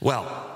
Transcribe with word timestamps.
Well, 0.00 0.54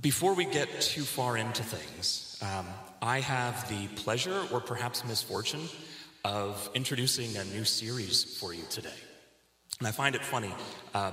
before 0.00 0.34
we 0.34 0.44
get 0.44 0.80
too 0.80 1.02
far 1.02 1.36
into 1.36 1.62
things, 1.62 2.38
um, 2.42 2.66
I 3.00 3.20
have 3.20 3.68
the 3.68 3.86
pleasure 4.02 4.42
or 4.50 4.60
perhaps 4.60 5.04
misfortune 5.04 5.68
of 6.24 6.70
introducing 6.74 7.36
a 7.36 7.44
new 7.44 7.64
series 7.64 8.24
for 8.38 8.54
you 8.54 8.62
today. 8.70 8.90
And 9.78 9.86
I 9.86 9.92
find 9.92 10.14
it 10.14 10.24
funny. 10.24 10.52
Uh, 10.94 11.12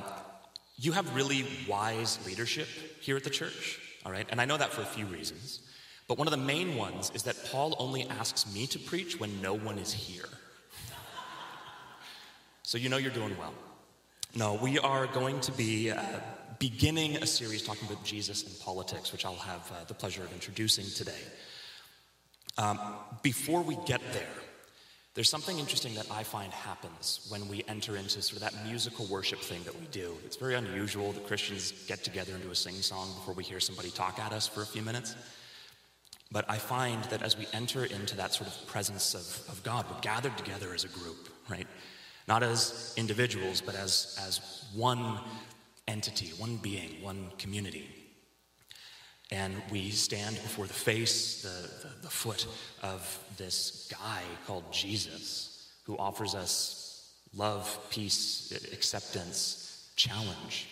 you 0.77 0.91
have 0.93 1.15
really 1.15 1.46
wise 1.68 2.18
leadership 2.25 2.68
here 3.02 3.18
at 3.18 3.23
the 3.23 3.29
church, 3.29 3.79
all 4.05 4.11
right? 4.11 4.27
And 4.29 4.39
I 4.39 4.45
know 4.45 4.57
that 4.57 4.71
for 4.71 4.81
a 4.81 4.86
few 4.86 5.05
reasons. 5.05 5.61
But 6.07 6.18
one 6.18 6.27
of 6.27 6.31
the 6.31 6.38
main 6.38 6.75
ones 6.75 7.11
is 7.13 7.23
that 7.23 7.36
Paul 7.52 7.75
only 7.77 8.07
asks 8.07 8.52
me 8.52 8.66
to 8.68 8.79
preach 8.79 9.20
when 9.20 9.41
no 9.41 9.54
one 9.54 9.77
is 9.77 9.91
here. 9.91 10.29
So 12.63 12.77
you 12.77 12.89
know 12.89 12.97
you're 12.97 13.11
doing 13.11 13.36
well. 13.38 13.54
No, 14.36 14.54
we 14.54 14.77
are 14.77 15.07
going 15.07 15.39
to 15.41 15.52
be 15.52 15.89
uh, 15.89 16.04
beginning 16.59 17.16
a 17.16 17.25
series 17.25 17.64
talking 17.64 17.88
about 17.88 18.04
Jesus 18.04 18.43
and 18.43 18.60
politics, 18.60 19.11
which 19.11 19.25
I'll 19.25 19.33
have 19.33 19.71
uh, 19.71 19.86
the 19.88 19.96
pleasure 19.96 20.21
of 20.21 20.32
introducing 20.32 20.86
today. 20.86 21.19
Um, 22.55 22.79
before 23.24 23.64
we 23.64 23.75
get 23.88 24.02
there, 24.14 24.28
there's 25.15 25.32
something 25.32 25.57
interesting 25.57 25.96
that 25.96 26.05
I 26.11 26.21
find 26.21 26.54
happens 26.54 27.25
when 27.29 27.47
we 27.47 27.64
enter 27.68 27.96
into 27.96 28.21
sort 28.21 28.43
of 28.43 28.52
that 28.52 28.68
musical 28.68 29.07
worship 29.07 29.39
thing 29.39 29.64
that 29.64 29.78
we 29.79 29.88
do. 29.88 30.15
It's 30.24 30.36
very 30.36 30.54
unusual 30.54 31.11
that 31.14 31.25
Christians 31.25 31.71
get 31.88 32.03
together 32.03 32.33
and 32.33 32.44
do 32.44 32.52
a 32.52 32.55
sing 32.55 32.75
song 32.75 33.11
before 33.16 33.33
we 33.33 33.44
hear 33.44 33.59
somebody 33.59 33.89
talk 33.89 34.19
at 34.19 34.31
us 34.31 34.47
for 34.47 34.61
a 34.61 34.66
few 34.66 34.83
minutes. 34.83 35.16
But 36.31 36.45
I 36.47 36.59
find 36.59 37.03
that 37.05 37.23
as 37.23 37.36
we 37.36 37.47
enter 37.52 37.83
into 37.83 38.16
that 38.17 38.36
sort 38.36 38.47
of 38.47 38.67
presence 38.67 39.16
of, 39.16 39.52
of 39.52 39.64
God, 39.64 39.88
we're 39.89 40.02
gathered 40.02 40.38
together 40.38 40.72
as 40.75 40.83
a 40.83 40.89
group, 40.89 41.30
right? 41.50 41.67
Not 42.30 42.44
as 42.44 42.94
individuals, 42.95 43.59
but 43.59 43.73
as, 43.73 44.16
as 44.28 44.39
one 44.75 45.17
entity, 45.88 46.28
one 46.38 46.58
being, 46.58 47.02
one 47.02 47.31
community. 47.39 47.89
And 49.31 49.55
we 49.72 49.89
stand 49.89 50.35
before 50.35 50.67
the 50.67 50.73
face, 50.73 51.41
the, 51.41 51.88
the, 51.88 52.02
the, 52.03 52.09
foot 52.09 52.45
of 52.83 53.19
this 53.38 53.91
guy 53.91 54.22
called 54.45 54.72
Jesus, 54.72 55.72
who 55.85 55.97
offers 55.97 56.35
us 56.35 57.16
love, 57.35 57.80
peace, 57.89 58.52
acceptance, 58.73 59.91
challenge. 59.95 60.67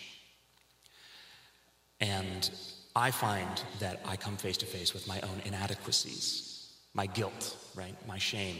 And 2.00 2.48
I 2.94 3.10
find 3.10 3.62
that 3.80 4.00
I 4.04 4.14
come 4.14 4.36
face 4.36 4.58
to 4.58 4.66
face 4.66 4.94
with 4.94 5.08
my 5.08 5.20
own 5.22 5.42
inadequacies, 5.44 6.72
my 6.94 7.06
guilt, 7.06 7.56
right? 7.74 7.96
My 8.06 8.18
shame, 8.18 8.58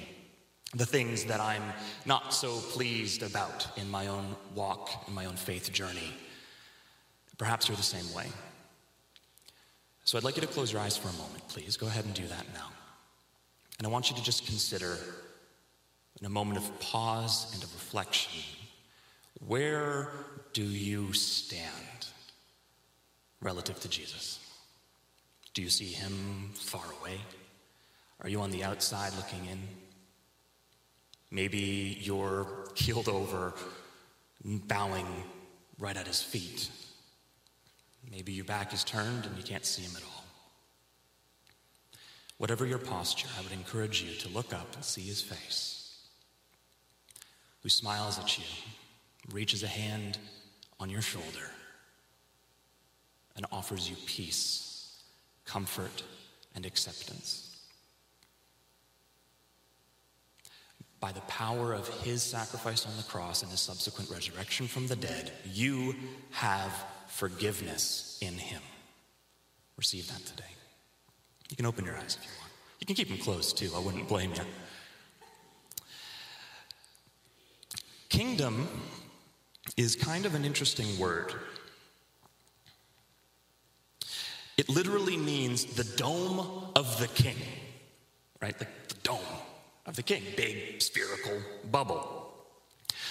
the 0.74 0.86
things 0.86 1.24
that 1.24 1.41
I'm 1.41 1.62
not 2.05 2.34
so 2.34 2.58
pleased 2.58 3.22
about 3.22 3.66
in 3.78 3.91
my 3.91 4.08
own 4.08 4.36
walk, 4.55 5.05
in 5.08 5.14
my 5.14 5.25
own 5.25 5.36
faith 5.36 5.72
journey. 5.72 6.12
Perhaps 7.38 7.69
you're 7.69 7.77
the 7.77 7.83
same 7.83 8.12
way. 8.14 8.27
So 10.05 10.19
I'd 10.19 10.25
like 10.25 10.36
you 10.36 10.42
to 10.42 10.48
close 10.48 10.72
your 10.72 10.80
eyes 10.80 10.97
for 10.97 11.08
a 11.08 11.12
moment, 11.12 11.47
please. 11.48 11.77
Go 11.77 11.86
ahead 11.86 12.05
and 12.05 12.14
do 12.14 12.27
that 12.27 12.47
now. 12.55 12.69
And 13.78 13.86
I 13.86 13.91
want 13.91 14.10
you 14.10 14.16
to 14.16 14.22
just 14.22 14.47
consider, 14.47 14.98
in 16.20 16.27
a 16.27 16.30
moment 16.30 16.58
of 16.58 16.80
pause 16.80 17.53
and 17.55 17.62
of 17.62 17.72
reflection, 17.75 18.42
where 19.47 20.10
do 20.53 20.64
you 20.64 21.12
stand 21.12 22.08
relative 23.41 23.78
to 23.80 23.88
Jesus? 23.88 24.41
Do 25.55 25.62
you 25.62 25.70
see 25.70 25.86
him 25.86 26.50
far 26.55 26.84
away? 27.00 27.20
Are 28.20 28.28
you 28.28 28.41
on 28.41 28.50
the 28.50 28.64
outside 28.64 29.14
looking 29.14 29.47
in? 29.47 29.58
Maybe 31.30 31.98
you're 32.00 32.46
keeled 32.74 33.08
over, 33.08 33.54
bowing 34.44 35.06
right 35.78 35.96
at 35.96 36.06
his 36.06 36.22
feet. 36.22 36.70
Maybe 38.10 38.32
your 38.32 38.44
back 38.44 38.72
is 38.72 38.84
turned 38.84 39.26
and 39.26 39.36
you 39.36 39.42
can't 39.42 39.66
see 39.66 39.82
him 39.82 39.92
at 39.96 40.02
all. 40.02 40.24
Whatever 42.38 42.64
your 42.66 42.78
posture, 42.78 43.28
I 43.38 43.42
would 43.42 43.52
encourage 43.52 44.03
you 44.03 44.14
to 44.20 44.28
look 44.28 44.54
up 44.54 44.75
and 44.75 44.84
see 44.84 45.03
his 45.03 45.20
face, 45.20 45.98
who 47.62 47.69
smiles 47.69 48.19
at 48.19 48.38
you, 48.38 48.44
reaches 49.32 49.62
a 49.64 49.69
hand 49.69 50.19
on 50.80 50.88
your 50.88 51.03
shoulder, 51.03 51.50
and 53.36 53.44
offers 53.50 53.91
you 53.91 53.97
peace, 54.06 55.03
comfort, 55.44 56.04
and 56.54 56.64
acceptance. 56.64 57.47
By 61.00 61.12
the 61.12 61.20
power 61.22 61.72
of 61.72 61.88
his 62.03 62.22
sacrifice 62.22 62.84
on 62.86 62.97
the 62.97 63.03
cross 63.04 63.42
and 63.42 63.50
his 63.50 63.60
subsequent 63.60 64.10
resurrection 64.10 64.66
from 64.66 64.86
the 64.88 64.97
dead, 64.97 65.32
you 65.44 65.94
have 66.31 66.72
forgiveness 67.06 68.19
in 68.20 68.34
him. 68.34 68.60
Receive 69.76 70.09
that 70.09 70.25
today. 70.26 70.44
You 71.50 71.56
can 71.56 71.66
open 71.66 71.84
your 71.84 71.97
eyes 71.97 72.19
if 72.20 72.25
you 72.25 72.32
want. 72.41 72.53
You 72.81 72.86
can 72.86 72.97
keep 72.97 73.09
them 73.09 73.19
closed 73.19 73.56
too, 73.56 73.70
I 73.75 73.78
wouldn't 73.78 74.09
blame 74.09 74.32
you. 74.34 74.42
Kingdom 78.09 78.66
is 79.76 79.94
kind 79.94 80.26
of 80.26 80.34
an 80.34 80.44
interesting 80.44 80.98
word. 80.98 81.32
It 84.56 84.69
literally 84.69 85.16
means 85.16 85.65
the 85.65 85.84
dome 85.97 86.41
of 86.75 86.98
the 86.98 87.06
king, 87.09 87.36
right? 88.42 88.59
The, 88.59 88.66
the 88.88 88.94
dome 89.04 89.19
of 89.88 89.97
the 89.97 90.03
king, 90.03 90.22
big 90.37 90.81
spherical 90.82 91.41
bubble. 91.72 92.31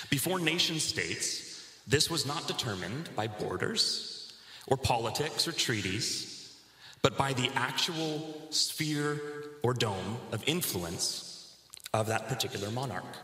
Before 0.09 0.39
nation 0.39 0.79
states, 0.79 1.77
this 1.87 2.09
was 2.09 2.25
not 2.25 2.47
determined 2.47 3.09
by 3.15 3.27
borders 3.27 4.33
or 4.67 4.77
politics 4.77 5.47
or 5.47 5.51
treaties, 5.51 6.55
but 7.01 7.17
by 7.17 7.33
the 7.33 7.49
actual 7.55 8.21
sphere 8.51 9.19
or 9.63 9.73
dome 9.73 10.17
of 10.31 10.43
influence 10.45 11.57
of 11.93 12.07
that 12.07 12.27
particular 12.27 12.69
monarch. 12.69 13.17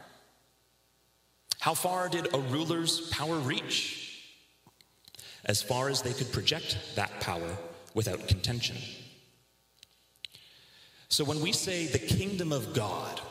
How 1.60 1.76
far 1.76 2.10
did 2.10 2.34
a 2.34 2.40
ruler's 2.40 3.10
power 3.10 3.36
reach? 3.36 4.00
As 5.46 5.62
far 5.62 5.90
as 5.90 6.02
they 6.02 6.14
could 6.14 6.32
project 6.32 6.78
that 6.96 7.20
power 7.20 7.58
without 7.94 8.28
contention. 8.28 8.78
So 11.10 11.24
when 11.24 11.42
we 11.42 11.52
say 11.52 11.86
the 11.86 12.00
kingdom 12.00 12.52
of 12.52 12.74
God, 12.74 13.22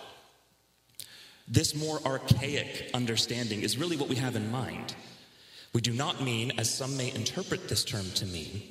this 1.52 1.74
more 1.74 2.00
archaic 2.06 2.90
understanding 2.94 3.60
is 3.60 3.76
really 3.76 3.98
what 3.98 4.08
we 4.08 4.16
have 4.16 4.36
in 4.36 4.50
mind. 4.50 4.96
We 5.74 5.82
do 5.82 5.92
not 5.92 6.22
mean, 6.22 6.52
as 6.58 6.72
some 6.72 6.96
may 6.96 7.12
interpret 7.12 7.68
this 7.68 7.84
term 7.84 8.06
to 8.14 8.26
mean, 8.26 8.62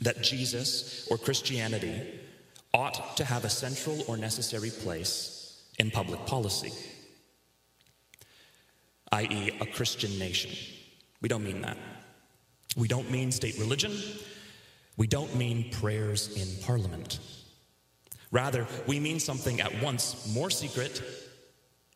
that 0.00 0.20
Jesus 0.20 1.06
or 1.12 1.16
Christianity 1.16 2.20
ought 2.74 3.16
to 3.16 3.24
have 3.24 3.44
a 3.44 3.48
central 3.48 4.02
or 4.08 4.16
necessary 4.16 4.70
place 4.70 5.62
in 5.78 5.92
public 5.92 6.26
policy, 6.26 6.72
i.e., 9.12 9.52
a 9.60 9.66
Christian 9.66 10.18
nation. 10.18 10.50
We 11.22 11.28
don't 11.28 11.44
mean 11.44 11.62
that. 11.62 11.78
We 12.76 12.88
don't 12.88 13.10
mean 13.12 13.30
state 13.30 13.58
religion. 13.58 13.92
We 14.96 15.06
don't 15.06 15.36
mean 15.36 15.70
prayers 15.70 16.34
in 16.36 16.64
parliament. 16.64 17.20
Rather, 18.32 18.66
we 18.88 18.98
mean 18.98 19.20
something 19.20 19.60
at 19.60 19.80
once 19.80 20.34
more 20.34 20.50
secret 20.50 21.00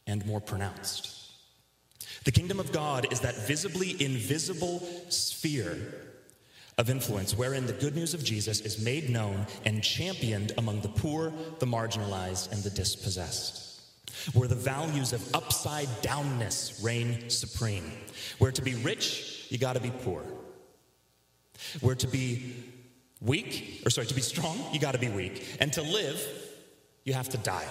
and 0.07 0.25
more 0.27 0.41
pronounced. 0.41 1.23
The 2.25 2.33
kingdom 2.33 2.61
of 2.61 2.73
God 2.73 3.13
is 3.13 3.21
that 3.21 3.35
visibly 3.47 4.01
invisible 4.03 4.81
sphere 5.09 5.77
of 6.79 6.89
influence 6.89 7.37
wherein 7.37 7.67
the 7.67 7.73
good 7.73 7.95
news 7.95 8.15
of 8.15 8.25
Jesus 8.25 8.61
is 8.61 8.83
made 8.83 9.11
known 9.11 9.47
and 9.65 9.83
championed 9.83 10.53
among 10.57 10.81
the 10.81 10.89
poor, 10.89 11.33
the 11.59 11.67
marginalized, 11.67 12.53
and 12.53 12.63
the 12.63 12.71
dispossessed. 12.71 13.81
Where 14.35 14.49
the 14.49 14.55
values 14.55 15.13
of 15.13 15.35
upside 15.35 15.89
downness 16.03 16.83
reign 16.85 17.29
supreme. 17.29 17.91
Where 18.39 18.53
to 18.53 18.63
be 18.63 18.75
rich, 18.77 19.47
you 19.49 19.59
gotta 19.59 19.81
be 19.81 19.91
poor. 19.91 20.23
Where 21.81 21.95
to 21.97 22.07
be 22.07 22.55
weak, 23.21 23.83
or 23.85 23.91
sorry, 23.91 24.07
to 24.07 24.15
be 24.15 24.21
strong, 24.21 24.59
you 24.73 24.81
gotta 24.81 24.99
be 24.99 25.09
weak. 25.09 25.57
And 25.61 25.73
to 25.75 25.83
live, 25.83 26.25
you 27.05 27.15
have 27.15 27.29
to 27.31 27.39
die. 27.39 27.67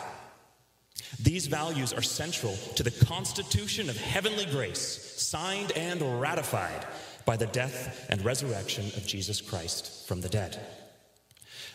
These 1.20 1.48
values 1.48 1.94
are 1.94 2.02
central 2.02 2.56
to 2.76 2.84
the 2.84 2.92
constitution 2.92 3.90
of 3.90 3.98
heavenly 3.98 4.46
grace, 4.46 5.14
signed 5.18 5.72
and 5.74 6.22
ratified 6.22 6.86
by 7.26 7.38
the 7.38 7.48
death 7.48 8.06
and 8.10 8.24
resurrection 8.24 8.86
of 8.98 9.06
Jesus 9.06 9.42
Christ 9.42 10.08
from 10.08 10.22
the 10.22 10.30
dead. 10.30 10.60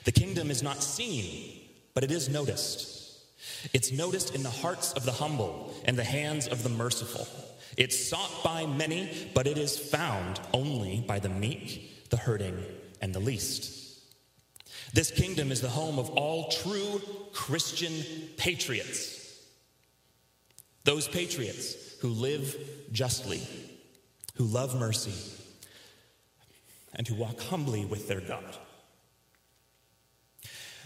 The 0.05 0.13
kingdom 0.13 0.51
is 0.51 0.63
not 0.63 0.83
seen, 0.83 1.61
but 1.95 2.05
it 2.05 2.11
is 2.11 2.29
noticed. 2.29 2.95
It's 3.73 3.93
noticed 3.93 4.35
in 4.35 4.43
the 4.43 4.51
hearts 4.51 4.93
of 4.93 5.05
the 5.05 5.13
humble 5.13 5.75
and 5.85 5.97
the 5.97 6.05
hands 6.05 6.47
of 6.49 6.63
the 6.63 6.69
merciful. 6.69 7.27
It's 7.77 8.09
sought 8.09 8.43
by 8.43 8.67
many, 8.67 9.31
but 9.35 9.47
it 9.47 9.59
is 9.59 9.79
found 9.79 10.41
only 10.53 11.05
by 11.07 11.19
the 11.19 11.29
meek, 11.29 12.09
the 12.09 12.17
hurting, 12.17 12.65
and 13.03 13.15
the 13.15 13.21
least. 13.21 14.01
This 14.95 15.11
kingdom 15.11 15.53
is 15.53 15.61
the 15.61 15.69
home 15.69 15.99
of 15.99 16.11
all 16.11 16.49
true 16.49 17.03
Christian 17.33 17.93
patriots 18.37 19.16
those 20.87 21.09
patriots 21.09 21.97
who 22.01 22.09
live 22.09 22.57
justly, 22.93 23.43
who 24.37 24.45
love 24.45 24.79
mercy, 24.79 25.13
and 26.95 27.07
who 27.07 27.17
walk 27.17 27.41
humbly 27.41 27.85
with 27.85 28.09
their 28.09 28.21
God. 28.21 28.57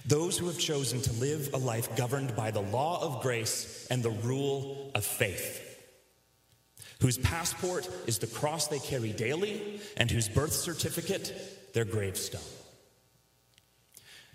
Those 0.06 0.38
who 0.38 0.46
have 0.46 0.58
chosen 0.58 1.02
to 1.02 1.12
live 1.12 1.50
a 1.52 1.58
life 1.58 1.94
governed 1.96 2.34
by 2.34 2.50
the 2.50 2.62
law 2.62 3.02
of 3.02 3.22
grace 3.22 3.86
and 3.90 4.02
the 4.02 4.10
rule 4.10 4.90
of 4.94 5.04
faith, 5.04 5.78
whose 7.02 7.18
passport 7.18 7.86
is 8.06 8.18
the 8.18 8.26
cross 8.26 8.68
they 8.68 8.78
carry 8.78 9.12
daily, 9.12 9.80
and 9.98 10.10
whose 10.10 10.30
birth 10.30 10.54
certificate 10.54 11.72
their 11.74 11.84
gravestone. 11.84 12.40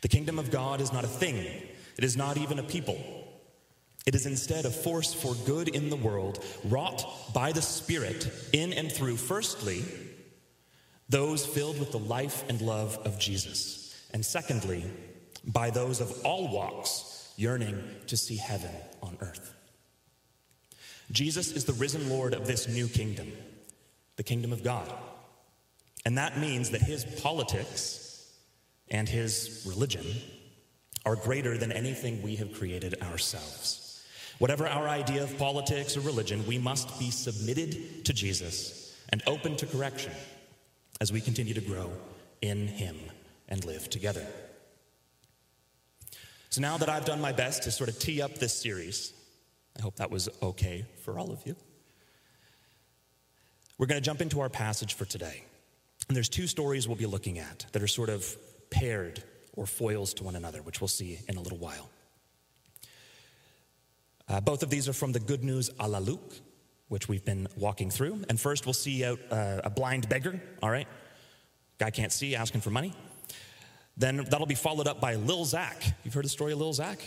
The 0.02 0.10
kingdom 0.10 0.38
of 0.38 0.52
God 0.52 0.80
is 0.80 0.94
not 0.94 1.04
a 1.04 1.08
thing, 1.08 1.38
it 1.38 2.04
is 2.04 2.16
not 2.16 2.38
even 2.38 2.60
a 2.60 2.64
people. 2.64 3.25
It 4.06 4.14
is 4.14 4.26
instead 4.26 4.66
a 4.66 4.70
force 4.70 5.14
for 5.14 5.34
good 5.46 5.68
in 5.68 5.90
the 5.90 5.96
world, 5.96 6.44
wrought 6.64 7.34
by 7.34 7.52
the 7.52 7.62
Spirit 7.62 8.32
in 8.54 8.72
and 8.72 8.92
through, 8.92 9.18
firstly, 9.18 9.84
those 11.10 11.46
filled 11.46 11.80
with 11.80 11.92
the 11.92 12.00
life 12.00 12.48
and 12.50 12.62
love 12.62 12.98
of 13.04 13.20
Jesus, 13.20 13.96
and 14.14 14.26
secondly, 14.26 14.84
by 15.44 15.70
those 15.70 16.02
of 16.02 16.24
all 16.24 16.52
walks 16.52 17.34
yearning 17.38 17.84
to 18.08 18.18
see 18.18 18.38
heaven 18.38 18.72
on 19.02 19.18
earth. 19.22 19.54
Jesus 21.12 21.52
is 21.52 21.66
the 21.66 21.74
risen 21.74 22.10
Lord 22.10 22.34
of 22.34 22.48
this 22.48 22.68
new 22.68 22.88
kingdom, 22.88 23.32
the 24.16 24.24
kingdom 24.24 24.52
of 24.52 24.64
God. 24.64 24.92
And 26.06 26.18
that 26.18 26.40
means 26.40 26.72
that 26.72 26.82
his 26.82 27.06
politics 27.06 28.32
and 28.90 29.10
his 29.10 29.66
religion 29.68 30.06
are 31.06 31.16
greater 31.16 31.58
than 31.58 31.72
anything 31.72 32.22
we 32.22 32.36
have 32.36 32.54
created 32.54 33.02
ourselves. 33.02 33.85
Whatever 34.40 34.68
our 34.68 34.88
idea 34.88 35.24
of 35.24 35.38
politics 35.38 35.96
or 35.96 36.02
religion, 36.02 36.46
we 36.46 36.58
must 36.58 37.00
be 37.00 37.10
submitted 37.10 38.06
to 38.06 38.14
Jesus 38.14 38.96
and 39.10 39.24
open 39.28 39.56
to 39.58 39.66
correction 39.66 40.12
as 41.00 41.12
we 41.12 41.22
continue 41.22 41.54
to 41.54 41.62
grow 41.62 41.92
in 42.42 42.68
him 42.68 42.98
and 43.48 43.64
live 43.64 43.90
together. 43.90 44.26
So 46.50 46.62
now 46.62 46.78
that 46.78 46.90
I've 46.90 47.06
done 47.06 47.22
my 47.22 47.32
best 47.32 47.64
to 47.64 47.72
sort 47.72 47.90
of 47.90 48.00
tee 48.00 48.22
up 48.22 48.36
this 48.36 48.54
series, 48.54 49.14
I 49.78 49.82
hope 49.82 49.98
that 49.98 50.12
was 50.12 50.30
okay 50.42 50.86
for 51.04 51.20
all 51.20 51.32
of 51.32 51.46
you. 51.46 51.56
We're 53.78 53.88
going 53.88 54.02
to 54.02 54.06
jump 54.06 54.22
into 54.22 54.40
our 54.40 54.50
passage 54.50 54.94
for 54.94 55.06
today. 55.06 55.44
And 56.08 56.16
there's 56.16 56.30
two 56.30 56.48
stories 56.48 56.88
we'll 56.88 56.98
be 56.98 57.06
looking 57.06 57.40
at 57.40 57.66
that 57.74 57.82
are 57.82 57.88
sort 57.88 58.10
of 58.10 58.38
paired 58.70 59.22
or 59.54 59.66
foils 59.66 60.14
to 60.16 60.24
one 60.24 60.36
another, 60.36 60.62
which 60.62 60.80
we'll 60.80 60.88
see 60.88 61.20
in 61.28 61.36
a 61.36 61.42
little 61.42 61.58
while. 61.58 61.90
Uh, 64.28 64.42
both 64.42 64.64
of 64.64 64.70
these 64.70 64.90
are 64.90 64.94
from 64.94 65.12
the 65.12 65.20
Good 65.20 65.44
News 65.44 65.70
a 65.80 65.88
la 65.88 66.00
Luke, 66.00 66.34
which 66.88 67.08
we've 67.08 67.24
been 67.24 67.48
walking 67.58 67.90
through. 67.92 68.24
And 68.30 68.40
first, 68.40 68.66
we'll 68.66 68.74
see 68.74 69.06
out 69.06 69.20
uh, 69.32 69.62
a 69.64 69.70
blind 69.70 70.10
beggar, 70.10 70.42
all 70.64 70.70
right? 70.70 70.88
Guy 71.78 71.92
can't 71.92 72.12
see, 72.12 72.36
asking 72.36 72.62
for 72.62 72.70
money. 72.72 72.94
Then 73.98 74.18
that'll 74.18 74.48
be 74.48 74.56
followed 74.56 74.88
up 74.88 75.00
by 75.00 75.16
Lil 75.16 75.46
Zach. 75.46 75.82
You've 76.04 76.14
heard 76.14 76.26
the 76.26 76.30
story 76.30 76.54
of 76.54 76.60
Lil 76.60 76.74
Zach? 76.74 77.00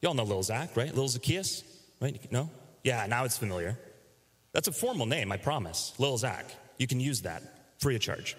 Y'all 0.00 0.14
know 0.14 0.24
Lil 0.24 0.42
Zach, 0.42 0.76
right? 0.76 0.94
Lil 0.94 1.08
Zacchaeus, 1.08 1.64
right? 2.00 2.20
No? 2.30 2.50
Yeah, 2.82 3.06
now 3.06 3.24
it's 3.24 3.38
familiar. 3.38 3.78
That's 4.52 4.68
a 4.68 4.72
formal 4.72 5.06
name, 5.06 5.32
I 5.32 5.36
promise. 5.36 5.92
Lil 5.98 6.16
Zach. 6.16 6.46
You 6.78 6.86
can 6.86 7.00
use 7.00 7.22
that 7.22 7.42
free 7.78 7.94
of 7.94 8.00
charge. 8.00 8.36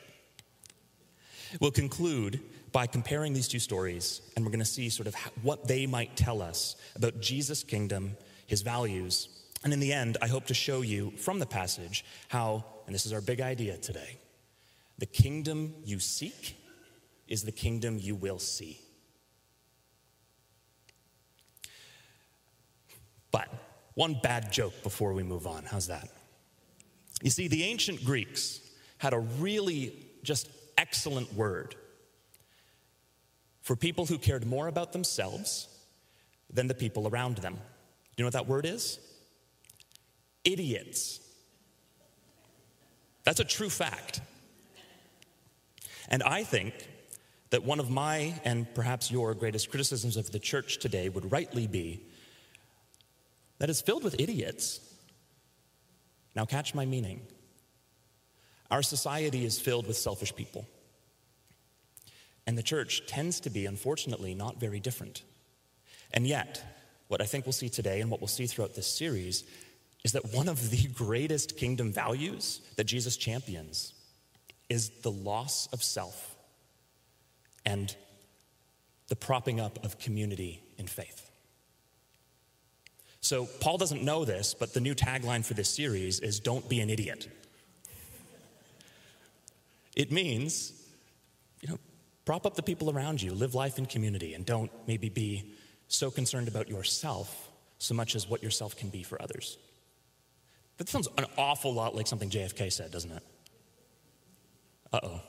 We'll 1.60 1.72
conclude 1.72 2.42
by 2.76 2.86
comparing 2.86 3.32
these 3.32 3.48
two 3.48 3.58
stories, 3.58 4.20
and 4.36 4.44
we're 4.44 4.52
going 4.52 4.60
to 4.60 4.66
see 4.66 4.90
sort 4.90 5.08
of 5.08 5.16
what 5.44 5.66
they 5.66 5.86
might 5.86 6.18
tell 6.18 6.42
us 6.42 6.76
about 6.98 7.22
Jesus' 7.22 7.64
kingdom, 7.64 8.18
his 8.48 8.64
values, 8.64 9.30
and 9.64 9.72
in 9.72 9.80
the 9.80 9.94
end, 9.94 10.18
I 10.22 10.28
hope 10.28 10.48
to 10.48 10.54
show 10.54 10.82
you 10.82 11.12
from 11.12 11.40
the 11.40 11.46
passage 11.46 12.04
how, 12.28 12.66
and 12.86 12.94
this 12.94 13.06
is 13.06 13.14
our 13.14 13.22
big 13.22 13.40
idea 13.40 13.78
today, 13.78 14.20
the 14.98 15.06
kingdom 15.06 15.74
you 15.86 16.00
seek 16.00 16.58
is 17.30 17.44
the 17.44 17.52
kingdom 17.54 17.98
you 17.98 18.14
will 18.14 18.40
see. 18.40 18.82
But 23.32 23.48
one 23.94 24.20
bad 24.22 24.52
joke 24.52 24.74
before 24.84 25.14
we 25.14 25.24
move 25.24 25.48
on. 25.48 25.64
How's 25.64 25.88
that? 25.88 26.10
You 27.22 27.30
see, 27.30 27.48
the 27.48 27.64
ancient 27.64 28.04
Greeks 28.04 28.60
had 28.98 29.14
a 29.14 29.20
really 29.20 29.94
just 30.24 30.50
excellent 30.78 31.34
word 31.34 31.76
for 33.66 33.76
people 33.76 34.06
who 34.06 34.20
cared 34.20 34.46
more 34.46 34.68
about 34.68 34.94
themselves 34.94 35.68
than 36.54 36.68
the 36.68 36.76
people 36.76 37.08
around 37.08 37.38
them. 37.38 37.56
Do 37.56 37.60
you 38.18 38.24
know 38.24 38.28
what 38.28 38.34
that 38.34 38.48
word 38.48 38.64
is? 38.64 39.00
Idiots. 40.44 41.20
That's 43.24 43.40
a 43.40 43.44
true 43.44 43.72
fact. 43.72 44.22
And 46.10 46.22
I 46.22 46.44
think 46.44 46.76
that 47.50 47.64
one 47.64 47.80
of 47.80 47.90
my 47.90 48.40
and 48.46 48.72
perhaps 48.76 49.10
your 49.10 49.34
greatest 49.34 49.72
criticisms 49.72 50.16
of 50.16 50.32
the 50.32 50.38
church 50.38 50.78
today 50.78 51.10
would 51.10 51.32
rightly 51.32 51.66
be 51.66 52.04
that 53.58 53.72
it's 53.72 53.82
filled 53.82 54.04
with 54.04 54.20
idiots. 54.20 54.80
Now, 56.36 56.46
catch 56.46 56.76
my 56.76 56.86
meaning. 56.86 57.22
Our 58.70 58.84
society 58.84 59.44
is 59.44 59.58
filled 59.58 59.88
with 59.88 59.98
selfish 59.98 60.36
people. 60.36 60.68
And 62.48 62.58
the 62.58 62.64
church 62.64 63.08
tends 63.08 63.40
to 63.42 63.50
be, 63.50 63.66
unfortunately, 63.66 64.36
not 64.36 64.60
very 64.60 64.80
different. 64.80 65.24
And 66.14 66.28
yet, 66.28 66.64
what 67.08 67.22
I 67.22 67.26
think 67.26 67.46
we'll 67.46 67.54
see 67.54 67.70
today 67.70 68.02
and 68.02 68.10
what 68.10 68.22
we'll 68.22 68.28
see 68.28 68.48
throughout 68.48 68.76
this 68.76 68.88
series 68.88 69.44
is 70.04 70.12
that 70.12 70.34
one 70.34 70.48
of 70.48 70.70
the 70.70 70.88
greatest 70.94 71.58
kingdom 71.58 71.92
values 71.92 72.62
that 72.78 72.86
Jesus 72.86 73.18
champions 73.18 73.94
is 74.70 74.90
the 75.02 75.12
loss 75.12 75.68
of 75.74 75.84
self 75.84 76.36
and 77.66 77.96
the 79.08 79.16
propping 79.16 79.60
up 79.60 79.84
of 79.84 80.00
community 80.00 80.64
in 80.78 80.88
faith. 80.88 81.30
So, 83.22 83.48
Paul 83.60 83.80
doesn't 83.80 84.04
know 84.04 84.24
this, 84.24 84.54
but 84.54 84.76
the 84.76 84.80
new 84.80 84.94
tagline 84.94 85.44
for 85.44 85.56
this 85.56 85.70
series 85.70 86.20
is 86.20 86.40
Don't 86.40 86.68
be 86.70 86.80
an 86.80 86.92
idiot. 86.92 87.28
It 89.96 90.12
means, 90.12 90.74
you 91.62 91.70
know, 91.70 91.80
Prop 92.26 92.46
up 92.46 92.56
the 92.56 92.64
people 92.64 92.90
around 92.90 93.22
you, 93.22 93.34
live 93.34 93.54
life 93.54 93.78
in 93.78 93.86
community, 93.86 94.34
and 94.34 94.46
don't 94.46 94.72
maybe 94.88 95.10
be 95.10 95.54
so 95.88 96.10
concerned 96.10 96.48
about 96.48 96.68
yourself 96.68 97.52
so 97.78 97.94
much 97.94 98.16
as 98.16 98.28
what 98.28 98.42
yourself 98.42 98.76
can 98.76 98.90
be 98.90 99.04
for 99.04 99.22
others. 99.22 99.58
That 100.78 100.90
sounds 100.90 101.08
an 101.18 101.26
awful 101.38 101.74
lot 101.74 101.96
like 101.96 102.08
something 102.08 102.30
JFK 102.30 102.72
said, 102.72 102.92
doesn't 102.92 103.12
it? 103.12 103.24
Uh 104.92 105.00
oh. 105.04 105.22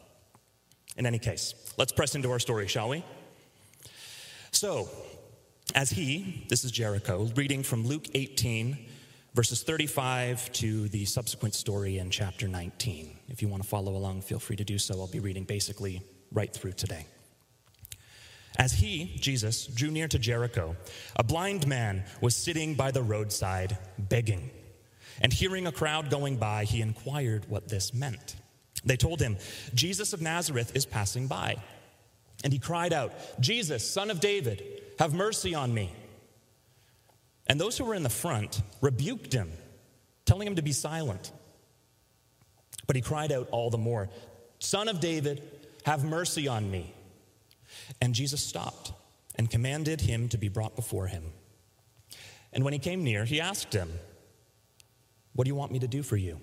In 0.96 1.04
any 1.04 1.18
case, 1.18 1.54
let's 1.76 1.92
press 1.92 2.14
into 2.14 2.30
our 2.30 2.38
story, 2.38 2.66
shall 2.66 2.88
we? 2.88 3.04
So, 4.50 4.88
as 5.74 5.90
he, 5.90 6.46
this 6.48 6.64
is 6.64 6.70
Jericho, 6.70 7.28
reading 7.36 7.62
from 7.62 7.86
Luke 7.86 8.06
18, 8.14 8.78
verses 9.34 9.62
35 9.62 10.50
to 10.52 10.88
the 10.88 11.04
subsequent 11.04 11.54
story 11.54 11.98
in 11.98 12.10
chapter 12.10 12.48
19. 12.48 13.18
If 13.28 13.42
you 13.42 13.48
want 13.48 13.62
to 13.62 13.68
follow 13.68 13.94
along, 13.94 14.22
feel 14.22 14.38
free 14.38 14.56
to 14.56 14.64
do 14.64 14.78
so. 14.78 14.98
I'll 14.98 15.06
be 15.08 15.20
reading 15.20 15.44
basically 15.44 16.02
right 16.32 16.52
through 16.52 16.72
today. 16.72 17.06
As 18.58 18.72
he, 18.72 19.16
Jesus, 19.20 19.66
drew 19.66 19.90
near 19.90 20.08
to 20.08 20.18
Jericho, 20.18 20.76
a 21.14 21.22
blind 21.22 21.66
man 21.66 22.04
was 22.20 22.34
sitting 22.34 22.74
by 22.74 22.90
the 22.90 23.02
roadside 23.02 23.76
begging. 23.98 24.50
And 25.20 25.32
hearing 25.32 25.66
a 25.66 25.72
crowd 25.72 26.10
going 26.10 26.36
by, 26.36 26.64
he 26.64 26.80
inquired 26.80 27.48
what 27.48 27.68
this 27.68 27.92
meant. 27.92 28.36
They 28.84 28.96
told 28.96 29.20
him, 29.20 29.36
Jesus 29.74 30.12
of 30.12 30.22
Nazareth 30.22 30.74
is 30.74 30.86
passing 30.86 31.26
by. 31.26 31.56
And 32.44 32.52
he 32.52 32.58
cried 32.58 32.92
out, 32.92 33.12
Jesus, 33.40 33.88
son 33.88 34.10
of 34.10 34.20
David, 34.20 34.62
have 34.98 35.14
mercy 35.14 35.54
on 35.54 35.72
me. 35.72 35.92
And 37.46 37.60
those 37.60 37.76
who 37.78 37.84
were 37.84 37.94
in 37.94 38.02
the 38.02 38.08
front 38.08 38.60
rebuked 38.80 39.32
him, 39.32 39.50
telling 40.24 40.46
him 40.46 40.56
to 40.56 40.62
be 40.62 40.72
silent. 40.72 41.32
But 42.86 42.96
he 42.96 43.02
cried 43.02 43.32
out 43.32 43.48
all 43.50 43.70
the 43.70 43.78
more, 43.78 44.08
Son 44.58 44.88
of 44.88 45.00
David, 45.00 45.42
have 45.86 46.04
mercy 46.04 46.48
on 46.48 46.68
me. 46.68 46.92
And 48.00 48.12
Jesus 48.12 48.42
stopped 48.42 48.92
and 49.36 49.48
commanded 49.48 50.00
him 50.00 50.28
to 50.30 50.36
be 50.36 50.48
brought 50.48 50.74
before 50.74 51.06
him. 51.06 51.22
And 52.52 52.64
when 52.64 52.72
he 52.72 52.80
came 52.80 53.04
near, 53.04 53.24
he 53.24 53.40
asked 53.40 53.72
him, 53.72 53.88
What 55.34 55.44
do 55.44 55.48
you 55.48 55.54
want 55.54 55.70
me 55.70 55.78
to 55.78 55.86
do 55.86 56.02
for 56.02 56.16
you? 56.16 56.40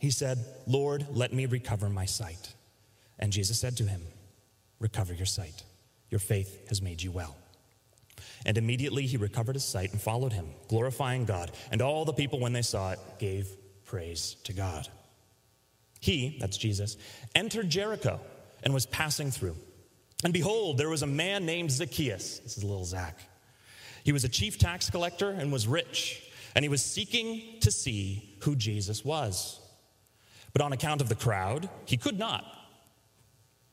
He 0.00 0.10
said, 0.10 0.38
Lord, 0.68 1.06
let 1.10 1.32
me 1.32 1.46
recover 1.46 1.88
my 1.88 2.04
sight. 2.04 2.54
And 3.18 3.32
Jesus 3.32 3.58
said 3.58 3.76
to 3.78 3.84
him, 3.84 4.00
Recover 4.78 5.12
your 5.12 5.26
sight. 5.26 5.64
Your 6.10 6.20
faith 6.20 6.68
has 6.68 6.80
made 6.80 7.02
you 7.02 7.10
well. 7.10 7.36
And 8.46 8.56
immediately 8.56 9.06
he 9.06 9.16
recovered 9.16 9.56
his 9.56 9.64
sight 9.64 9.90
and 9.90 10.00
followed 10.00 10.32
him, 10.32 10.46
glorifying 10.68 11.24
God. 11.24 11.50
And 11.72 11.82
all 11.82 12.04
the 12.04 12.12
people, 12.12 12.38
when 12.38 12.52
they 12.52 12.62
saw 12.62 12.92
it, 12.92 13.00
gave 13.18 13.48
praise 13.86 14.36
to 14.44 14.52
God. 14.52 14.86
He, 15.98 16.36
that's 16.40 16.56
Jesus, 16.56 16.96
entered 17.34 17.68
Jericho 17.68 18.20
and 18.62 18.72
was 18.72 18.86
passing 18.86 19.30
through. 19.30 19.56
And 20.24 20.32
behold, 20.32 20.78
there 20.78 20.88
was 20.88 21.02
a 21.02 21.06
man 21.06 21.46
named 21.46 21.70
Zacchaeus. 21.70 22.38
This 22.38 22.56
is 22.56 22.64
little 22.64 22.84
Zach. 22.84 23.18
He 24.04 24.12
was 24.12 24.24
a 24.24 24.28
chief 24.28 24.58
tax 24.58 24.90
collector 24.90 25.30
and 25.30 25.52
was 25.52 25.66
rich, 25.66 26.22
and 26.54 26.64
he 26.64 26.68
was 26.68 26.84
seeking 26.84 27.42
to 27.60 27.70
see 27.70 28.36
who 28.40 28.56
Jesus 28.56 29.04
was. 29.04 29.60
But 30.52 30.62
on 30.62 30.72
account 30.72 31.00
of 31.00 31.08
the 31.08 31.14
crowd, 31.14 31.68
he 31.86 31.96
could 31.96 32.18
not, 32.18 32.44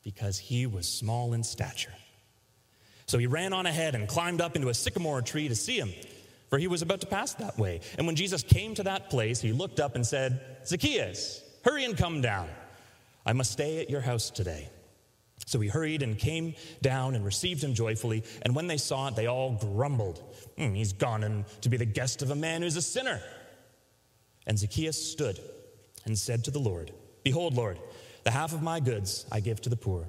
because 0.02 0.38
he 0.38 0.66
was 0.66 0.88
small 0.88 1.32
in 1.34 1.44
stature. 1.44 1.92
So 3.06 3.18
he 3.18 3.26
ran 3.26 3.52
on 3.52 3.66
ahead 3.66 3.94
and 3.94 4.08
climbed 4.08 4.40
up 4.40 4.56
into 4.56 4.68
a 4.68 4.74
sycamore 4.74 5.20
tree 5.20 5.48
to 5.48 5.56
see 5.56 5.78
him, 5.78 5.90
for 6.48 6.58
he 6.58 6.68
was 6.68 6.82
about 6.82 7.00
to 7.02 7.06
pass 7.06 7.34
that 7.34 7.58
way. 7.58 7.80
And 7.98 8.06
when 8.06 8.16
Jesus 8.16 8.42
came 8.42 8.74
to 8.76 8.84
that 8.84 9.10
place, 9.10 9.40
he 9.40 9.52
looked 9.52 9.80
up 9.80 9.94
and 9.94 10.06
said, 10.06 10.40
Zacchaeus, 10.64 11.42
hurry 11.64 11.84
and 11.84 11.96
come 11.96 12.20
down. 12.20 12.48
I 13.26 13.32
must 13.32 13.52
stay 13.52 13.80
at 13.80 13.90
your 13.90 14.00
house 14.00 14.30
today. 14.30 14.68
So 15.46 15.58
he 15.58 15.68
hurried 15.68 16.02
and 16.02 16.18
came 16.18 16.54
down 16.82 17.14
and 17.14 17.24
received 17.24 17.62
him 17.62 17.74
joyfully. 17.74 18.24
And 18.42 18.54
when 18.54 18.66
they 18.66 18.76
saw 18.76 19.08
it, 19.08 19.16
they 19.16 19.26
all 19.26 19.52
grumbled. 19.52 20.22
Mm, 20.56 20.76
he's 20.76 20.92
gone 20.92 21.24
in 21.24 21.44
to 21.62 21.68
be 21.68 21.76
the 21.76 21.84
guest 21.84 22.22
of 22.22 22.30
a 22.30 22.36
man 22.36 22.62
who's 22.62 22.76
a 22.76 22.82
sinner. 22.82 23.20
And 24.46 24.58
Zacchaeus 24.58 25.10
stood 25.10 25.38
and 26.04 26.18
said 26.18 26.44
to 26.44 26.50
the 26.50 26.58
Lord, 26.58 26.92
Behold, 27.24 27.54
Lord, 27.54 27.78
the 28.24 28.30
half 28.30 28.52
of 28.52 28.62
my 28.62 28.80
goods 28.80 29.26
I 29.30 29.40
give 29.40 29.60
to 29.62 29.70
the 29.70 29.76
poor. 29.76 30.08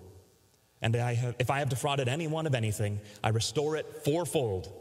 And 0.81 0.95
I 0.95 1.13
have, 1.13 1.35
if 1.39 1.49
I 1.49 1.59
have 1.59 1.69
defrauded 1.69 2.07
anyone 2.07 2.47
of 2.47 2.55
anything, 2.55 2.99
I 3.23 3.29
restore 3.29 3.75
it 3.75 3.85
fourfold. 4.03 4.71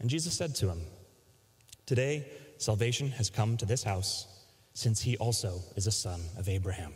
And 0.00 0.08
Jesus 0.08 0.34
said 0.34 0.54
to 0.56 0.68
him, 0.68 0.80
Today 1.86 2.26
salvation 2.58 3.10
has 3.12 3.28
come 3.28 3.56
to 3.58 3.66
this 3.66 3.82
house, 3.82 4.26
since 4.74 5.02
he 5.02 5.16
also 5.18 5.60
is 5.76 5.86
a 5.86 5.92
son 5.92 6.20
of 6.38 6.48
Abraham. 6.48 6.94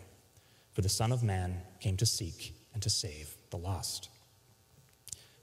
For 0.72 0.80
the 0.82 0.88
Son 0.88 1.12
of 1.12 1.22
Man 1.22 1.60
came 1.80 1.96
to 1.98 2.06
seek 2.06 2.55
and 2.76 2.82
to 2.82 2.90
save 2.90 3.34
the 3.48 3.56
lost. 3.56 4.10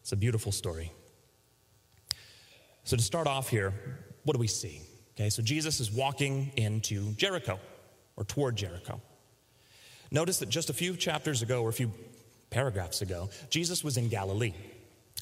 It's 0.02 0.12
a 0.12 0.16
beautiful 0.16 0.52
story. 0.52 0.92
So, 2.84 2.96
to 2.96 3.02
start 3.02 3.26
off 3.26 3.50
here, 3.50 3.74
what 4.24 4.34
do 4.34 4.40
we 4.40 4.46
see? 4.46 4.82
Okay, 5.16 5.32
so 5.32 5.42
Jesus 5.42 5.80
is 5.80 5.92
walking 5.92 6.52
into 6.58 7.14
Jericho 7.14 7.60
or 8.18 8.24
toward 8.24 8.56
Jericho. 8.56 9.02
Notice 10.12 10.38
that 10.40 10.50
just 10.50 10.70
a 10.70 10.74
few 10.74 10.96
chapters 10.96 11.42
ago, 11.42 11.64
or 11.64 11.70
a 11.70 11.74
few 11.74 11.92
paragraphs 12.52 13.02
ago, 13.02 13.32
Jesus 13.50 13.84
was 13.84 13.98
in 13.98 14.10
Galilee. 14.10 14.54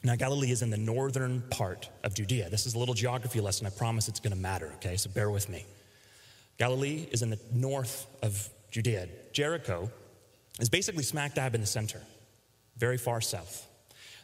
Now, 0.03 0.17
Galilee 0.17 0.51
is 0.51 0.63
in 0.63 0.69
the 0.69 0.75
northern 0.75 1.41
part 1.49 1.87
of 2.03 2.13
Judea. 2.13 2.49
This 2.49 2.65
is 2.65 2.73
a 2.73 2.79
little 2.79 2.93
geography 2.93 3.39
lesson. 3.39 3.67
I 3.67 3.69
promise 3.69 4.09
it's 4.09 4.19
going 4.19 4.33
to 4.33 4.39
matter, 4.39 4.73
okay? 4.75 4.97
So 4.97 5.09
bear 5.09 5.31
with 5.31 5.47
me. 5.47 5.65
Galilee 6.57 7.07
is 7.09 7.21
in 7.21 7.29
the 7.29 7.39
north 7.53 8.05
of 8.21 8.49
Judea. 8.69 9.07
Jericho 9.31 9.89
is 10.59 10.69
basically 10.69 11.03
smack 11.03 11.35
dab 11.35 11.55
in 11.55 11.61
the 11.61 11.67
center, 11.67 12.01
very 12.77 12.97
far 12.97 13.21
south. 13.21 13.67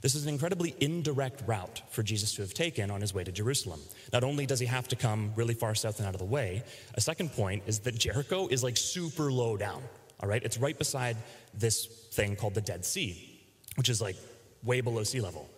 This 0.01 0.13
is 0.13 0.25
an 0.25 0.29
incredibly 0.29 0.75
indirect 0.79 1.41
route 1.47 1.81
for 1.89 2.03
Jesus 2.03 2.33
to 2.35 2.43
have 2.43 2.53
taken 2.53 2.91
on 2.91 3.01
his 3.01 3.13
way 3.13 3.23
to 3.23 3.31
Jerusalem. 3.31 3.79
Not 4.13 4.23
only 4.23 4.45
does 4.45 4.59
he 4.59 4.67
have 4.67 4.87
to 4.89 4.95
come 4.95 5.33
really 5.35 5.55
far 5.55 5.73
south 5.73 5.99
and 5.99 6.07
out 6.07 6.13
of 6.13 6.19
the 6.19 6.25
way, 6.25 6.63
a 6.93 7.01
second 7.01 7.33
point 7.33 7.63
is 7.65 7.79
that 7.79 7.97
Jericho 7.97 8.47
is 8.47 8.63
like 8.63 8.77
super 8.77 9.31
low 9.31 9.57
down. 9.57 9.81
All 10.19 10.29
right, 10.29 10.43
it's 10.43 10.57
right 10.57 10.77
beside 10.77 11.17
this 11.53 11.85
thing 12.13 12.35
called 12.35 12.53
the 12.53 12.61
Dead 12.61 12.85
Sea, 12.85 13.39
which 13.75 13.89
is 13.89 14.01
like 14.01 14.15
way 14.63 14.81
below 14.81 15.03
sea 15.03 15.21
level. 15.21 15.49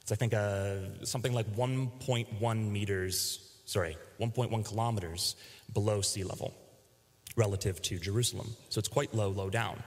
It's 0.00 0.12
I 0.12 0.16
think 0.16 0.34
uh, 0.34 1.04
something 1.04 1.32
like 1.32 1.46
1.1 1.56 2.70
meters, 2.70 3.54
sorry, 3.64 3.96
1.1 4.20 4.64
kilometers 4.66 5.36
below 5.72 6.00
sea 6.00 6.24
level 6.24 6.52
relative 7.36 7.80
to 7.82 7.98
Jerusalem. 7.98 8.54
So 8.68 8.78
it's 8.78 8.88
quite 8.88 9.14
low, 9.14 9.30
low 9.30 9.50
down. 9.50 9.82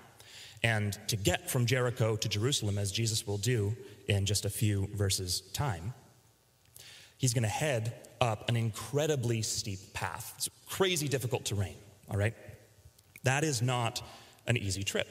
And 0.64 0.98
to 1.08 1.16
get 1.16 1.50
from 1.50 1.66
Jericho 1.66 2.16
to 2.16 2.30
Jerusalem, 2.30 2.78
as 2.78 2.92
Jesus 2.92 3.28
will 3.28 3.38
do 3.38 3.76
in 4.08 4.26
just 4.26 4.46
a 4.46 4.50
few 4.50 4.88
verses' 4.94 5.42
time, 5.54 5.94
he's 7.18 7.34
going 7.34 7.44
to 7.44 7.50
head 7.50 7.94
up 8.20 8.50
an 8.50 8.56
incredibly 8.56 9.42
steep 9.42 9.94
path. 9.94 10.34
It's 10.38 10.50
crazy 10.68 11.08
difficult 11.08 11.46
terrain, 11.46 11.76
all 12.10 12.18
right? 12.18 12.34
That 13.24 13.44
is 13.44 13.62
not 13.62 14.02
an 14.48 14.58
easy 14.58 14.84
trip. 14.84 15.08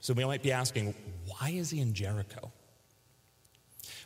So 0.00 0.12
we 0.14 0.24
might 0.24 0.42
be 0.42 0.52
asking, 0.52 0.94
why 1.26 1.50
is 1.50 1.70
he 1.70 1.80
in 1.80 1.94
Jericho? 1.94 2.52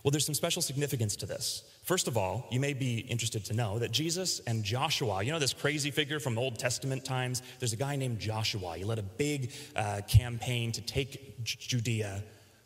Well, 0.02 0.10
there's 0.10 0.26
some 0.26 0.34
special 0.34 0.62
significance 0.62 1.16
to 1.16 1.26
this. 1.26 1.64
First 1.82 2.08
of 2.08 2.16
all, 2.16 2.46
you 2.50 2.60
may 2.60 2.72
be 2.72 2.98
interested 2.98 3.44
to 3.46 3.54
know 3.54 3.78
that 3.78 3.90
Jesus 3.90 4.40
and 4.46 4.64
Joshua, 4.64 5.22
you 5.22 5.32
know 5.32 5.38
this 5.38 5.52
crazy 5.52 5.90
figure 5.90 6.20
from 6.20 6.38
Old 6.38 6.58
Testament 6.58 7.04
times? 7.04 7.42
There's 7.58 7.72
a 7.72 7.76
guy 7.76 7.96
named 7.96 8.18
Joshua. 8.20 8.76
He 8.76 8.84
led 8.84 8.98
a 8.98 9.02
big 9.02 9.52
uh, 9.74 10.02
campaign 10.06 10.72
to 10.72 10.80
take 10.80 11.42
Judea 11.42 12.22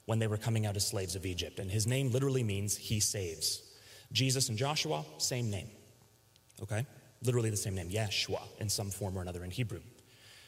when 0.07 0.19
they 0.19 0.27
were 0.27 0.37
coming 0.37 0.67
out 0.67 0.77
as 0.77 0.87
slaves 0.87 1.17
of 1.17 1.25
Egypt. 1.25 1.59
And 1.59 1.71
his 1.71 1.87
name 1.87 2.11
literally 2.11 2.43
means 2.43 2.77
he 2.77 3.01
saves. 3.01 3.63
Jesus 4.13 4.49
and 4.49 4.59
Joshua, 4.59 5.05
same 5.19 5.51
name. 5.51 5.71
Okay? 6.63 6.87
Literally 7.23 7.51
the 7.51 7.57
same 7.57 7.75
name, 7.75 7.89
Yeshua, 7.89 8.41
in 8.59 8.69
some 8.69 8.91
form 8.91 9.17
or 9.17 9.23
another 9.23 9.45
in 9.45 9.51
Hebrew. 9.51 9.81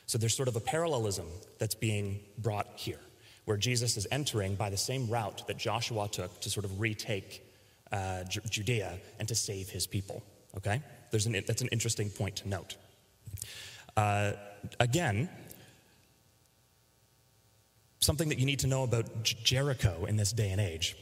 So 0.06 0.18
there's 0.18 0.36
sort 0.36 0.48
of 0.48 0.56
a 0.56 0.60
parallelism 0.60 1.26
that's 1.58 1.74
being 1.74 2.20
brought 2.38 2.68
here, 2.76 3.00
where 3.44 3.56
Jesus 3.56 3.96
is 3.96 4.06
entering 4.10 4.54
by 4.54 4.70
the 4.70 4.76
same 4.76 5.08
route 5.08 5.46
that 5.46 5.58
Joshua 5.58 6.08
took 6.08 6.40
to 6.40 6.50
sort 6.50 6.64
of 6.64 6.80
retake 6.80 7.42
uh, 7.92 8.24
Judea 8.24 8.98
and 9.18 9.28
to 9.28 9.34
save 9.34 9.68
his 9.68 9.86
people. 9.86 10.22
Okay? 10.56 10.82
There's 11.10 11.26
an, 11.26 11.32
that's 11.46 11.62
an 11.62 11.68
interesting 11.68 12.10
point 12.10 12.36
to 12.36 12.48
note. 12.48 12.76
Uh, 13.96 14.32
again, 14.80 15.28
something 18.00 18.28
that 18.28 18.38
you 18.38 18.46
need 18.46 18.60
to 18.60 18.66
know 18.66 18.82
about 18.82 19.22
J- 19.22 19.36
Jericho 19.42 20.04
in 20.06 20.16
this 20.16 20.32
day 20.32 20.50
and 20.50 20.60
age. 20.60 20.96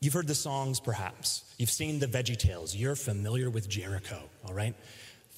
You've 0.00 0.14
heard 0.14 0.26
the 0.26 0.34
songs, 0.34 0.80
perhaps. 0.80 1.44
You've 1.58 1.70
seen 1.70 1.98
the 1.98 2.06
Veggie 2.06 2.36
Tales. 2.36 2.74
You're 2.74 2.96
familiar 2.96 3.48
with 3.48 3.68
Jericho, 3.68 4.20
all 4.46 4.54
right? 4.54 4.74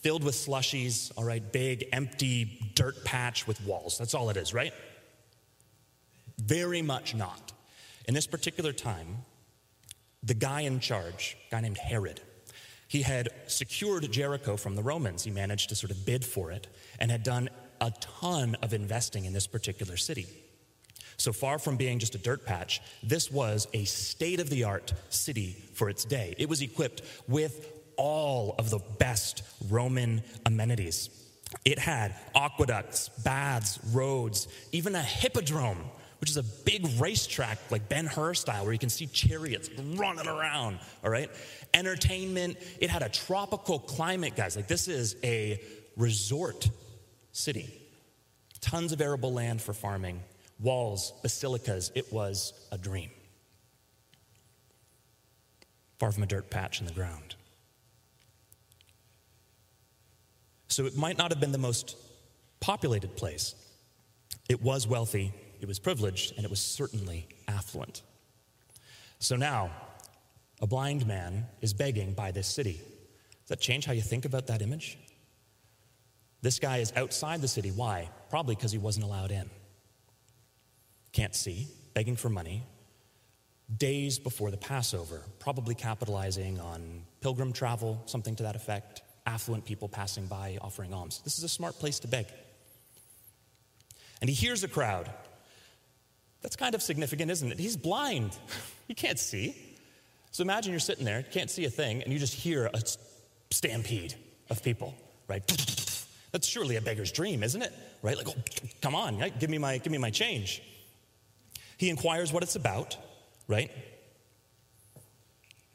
Filled 0.02 0.25
with 0.25 0.35
slushies, 0.35 1.12
all 1.16 1.25
right? 1.25 1.52
Big, 1.52 1.88
empty 1.93 2.73
dirt 2.75 3.05
patch 3.05 3.47
with 3.47 3.64
walls. 3.64 3.99
That's 3.99 4.14
all 4.14 4.31
it 4.31 4.37
is, 4.37 4.52
right? 4.52 4.73
Very 6.47 6.81
much 6.81 7.15
not. 7.15 7.53
In 8.07 8.15
this 8.15 8.26
particular 8.26 8.73
time, 8.73 9.25
the 10.23 10.35
guy 10.35 10.61
in 10.61 10.81
charge, 10.81 11.37
a 11.49 11.50
guy 11.50 11.61
named 11.61 11.79
Herod, 11.79 12.21
he 12.88 13.03
had 13.03 13.29
secured 13.49 14.11
Jericho 14.12 14.57
from 14.57 14.76
the 14.76 14.83
Romans. 14.83 15.25
He 15.25 15.31
managed 15.31 15.71
to 15.71 15.75
sort 15.75 15.91
of 15.91 16.07
bid 16.07 16.25
for 16.25 16.53
it 16.53 16.69
and 17.00 17.11
had 17.11 17.25
done 17.25 17.49
a 17.81 17.93
ton 18.00 18.55
of 18.62 18.73
investing 18.73 19.25
in 19.25 19.33
this 19.33 19.49
particular 19.49 19.97
city. 19.97 20.26
So 21.17 21.33
far 21.33 21.59
from 21.59 21.76
being 21.76 21.99
just 21.99 22.15
a 22.15 22.19
dirt 22.19 22.47
patch, 22.47 22.81
this 23.03 23.31
was 23.31 23.67
a 23.73 23.85
state 23.85 24.38
of 24.38 24.50
the 24.50 24.65
art 24.65 24.93
city 25.09 25.57
for 25.75 25.88
its 25.88 26.05
day. 26.05 26.35
It 26.38 26.49
was 26.49 26.62
equipped 26.62 27.03
with 27.26 27.73
all 27.97 28.55
of 28.59 28.71
the 28.71 28.81
best 28.99 29.43
Roman 29.69 30.23
amenities. 30.45 31.11
It 31.65 31.79
had 31.79 32.15
aqueducts, 32.35 33.09
baths, 33.25 33.81
roads, 33.93 34.47
even 34.73 34.95
a 34.95 35.03
hippodrome, 35.03 35.91
which 36.26 36.33
is 36.33 36.38
a 36.38 36.64
big 36.64 36.85
racetrack 36.99 37.56
like 37.71 37.88
Ben 37.88 38.04
Hur 38.04 38.35
style 38.35 38.64
where 38.64 38.73
you 38.73 38.80
can 38.80 38.88
see 38.88 39.06
chariots 39.06 39.71
running 39.95 40.26
around, 40.26 40.80
all 41.04 41.11
right? 41.11 41.30
Entertainment, 41.73 42.56
it 42.80 42.90
had 42.90 43.02
a 43.02 43.09
tropical 43.09 43.78
climate, 43.78 44.35
guys. 44.35 44.56
Like 44.56 44.66
this 44.66 44.88
is 44.88 45.14
a 45.23 45.62
resort 45.97 46.68
city. 47.30 47.80
Tons 48.61 48.90
of 48.90 49.00
arable 49.00 49.33
land 49.33 49.62
for 49.62 49.73
farming, 49.73 50.21
walls, 50.59 51.12
basilicas. 51.23 51.92
It 51.95 52.12
was 52.12 52.52
a 52.73 52.78
dream. 52.78 53.11
Far 56.00 56.11
from 56.11 56.25
a 56.25 56.26
dirt 56.26 56.50
patch 56.50 56.80
in 56.80 56.88
the 56.88 56.92
ground. 56.92 57.37
So 60.66 60.87
it 60.87 60.97
might 60.97 61.18
not 61.18 61.30
have 61.30 61.38
been 61.38 61.52
the 61.52 61.59
most 61.59 61.97
populated 62.59 63.14
place. 63.14 63.54
It 64.49 64.61
was 64.61 64.88
wealthy, 64.88 65.33
it 65.60 65.68
was 65.68 65.78
privileged, 65.78 66.34
and 66.36 66.44
it 66.44 66.50
was 66.50 66.60
certainly 66.60 67.26
affluent. 67.48 68.02
So 69.18 69.36
now, 69.36 69.70
a 70.60 70.66
blind 70.66 71.06
man 71.06 71.46
is 71.60 71.72
begging 71.72 72.14
by 72.14 72.30
this 72.30 72.46
city. 72.46 72.80
Does 73.42 73.48
that 73.48 73.60
change 73.60 73.84
how 73.86 73.92
you 73.92 74.02
think 74.02 74.25
about 74.25 74.46
that 74.48 74.62
image? 74.62 74.98
This 76.42 76.58
guy 76.58 76.78
is 76.78 76.92
outside 76.96 77.40
the 77.40 77.48
city. 77.48 77.70
Why? 77.70 78.08
Probably 78.30 78.54
because 78.54 78.72
he 78.72 78.78
wasn't 78.78 79.04
allowed 79.06 79.30
in. 79.30 79.48
Can't 81.12 81.34
see, 81.34 81.68
begging 81.94 82.16
for 82.16 82.28
money. 82.28 82.62
Days 83.75 84.18
before 84.18 84.50
the 84.50 84.56
Passover, 84.56 85.22
probably 85.38 85.75
capitalizing 85.75 86.60
on 86.60 87.02
pilgrim 87.20 87.52
travel, 87.52 88.00
something 88.06 88.36
to 88.36 88.44
that 88.44 88.54
effect, 88.54 89.02
affluent 89.26 89.64
people 89.64 89.88
passing 89.88 90.26
by 90.26 90.58
offering 90.60 90.94
alms. 90.94 91.20
This 91.25 91.38
is 91.38 91.44
a 91.44 91.48
smart 91.48 91.78
place 91.78 91.98
to 92.00 92.08
beg. 92.08 92.26
And 94.20 94.30
he 94.30 94.34
hears 94.34 94.62
a 94.62 94.68
crowd. 94.68 95.10
That's 96.43 96.57
kind 96.57 96.75
of 96.75 96.83
significant, 96.83 97.31
isn't 97.31 97.52
it? 97.52 97.59
He's 97.59 97.76
blind, 97.76 98.37
he 98.88 98.95
can't 98.95 99.19
see. 99.19 99.57
So 100.31 100.43
imagine 100.43 100.73
you're 100.73 100.81
sitting 100.81 101.05
there, 101.05 101.23
can't 101.23 101.50
see 101.50 101.64
a 101.64 101.71
thing, 101.71 102.02
and 102.02 102.12
you 102.12 102.19
just 102.19 102.35
hear 102.35 102.66
a 102.66 102.83
stampede 103.50 104.14
of 104.50 104.62
people, 104.62 104.95
right? 105.28 105.43
That's 106.33 106.47
surely 106.47 106.76
a 106.76 106.81
beggar's 106.83 107.11
dream, 107.11 107.43
isn't 107.43 107.62
it? 107.62 107.73
Right? 108.02 108.16
Like, 108.16 108.28
oh, 108.28 108.35
come 108.83 108.95
on, 108.95 109.19
right? 109.19 109.38
give 109.38 109.49
me 109.49 109.59
my 109.59 109.78
give 109.78 109.90
me 109.90 109.99
my 109.99 110.11
change. 110.11 110.62
He 111.78 111.88
inquires 111.88 112.33
what 112.33 112.43
it's 112.43 112.57
about, 112.57 112.97
right? 113.49 113.71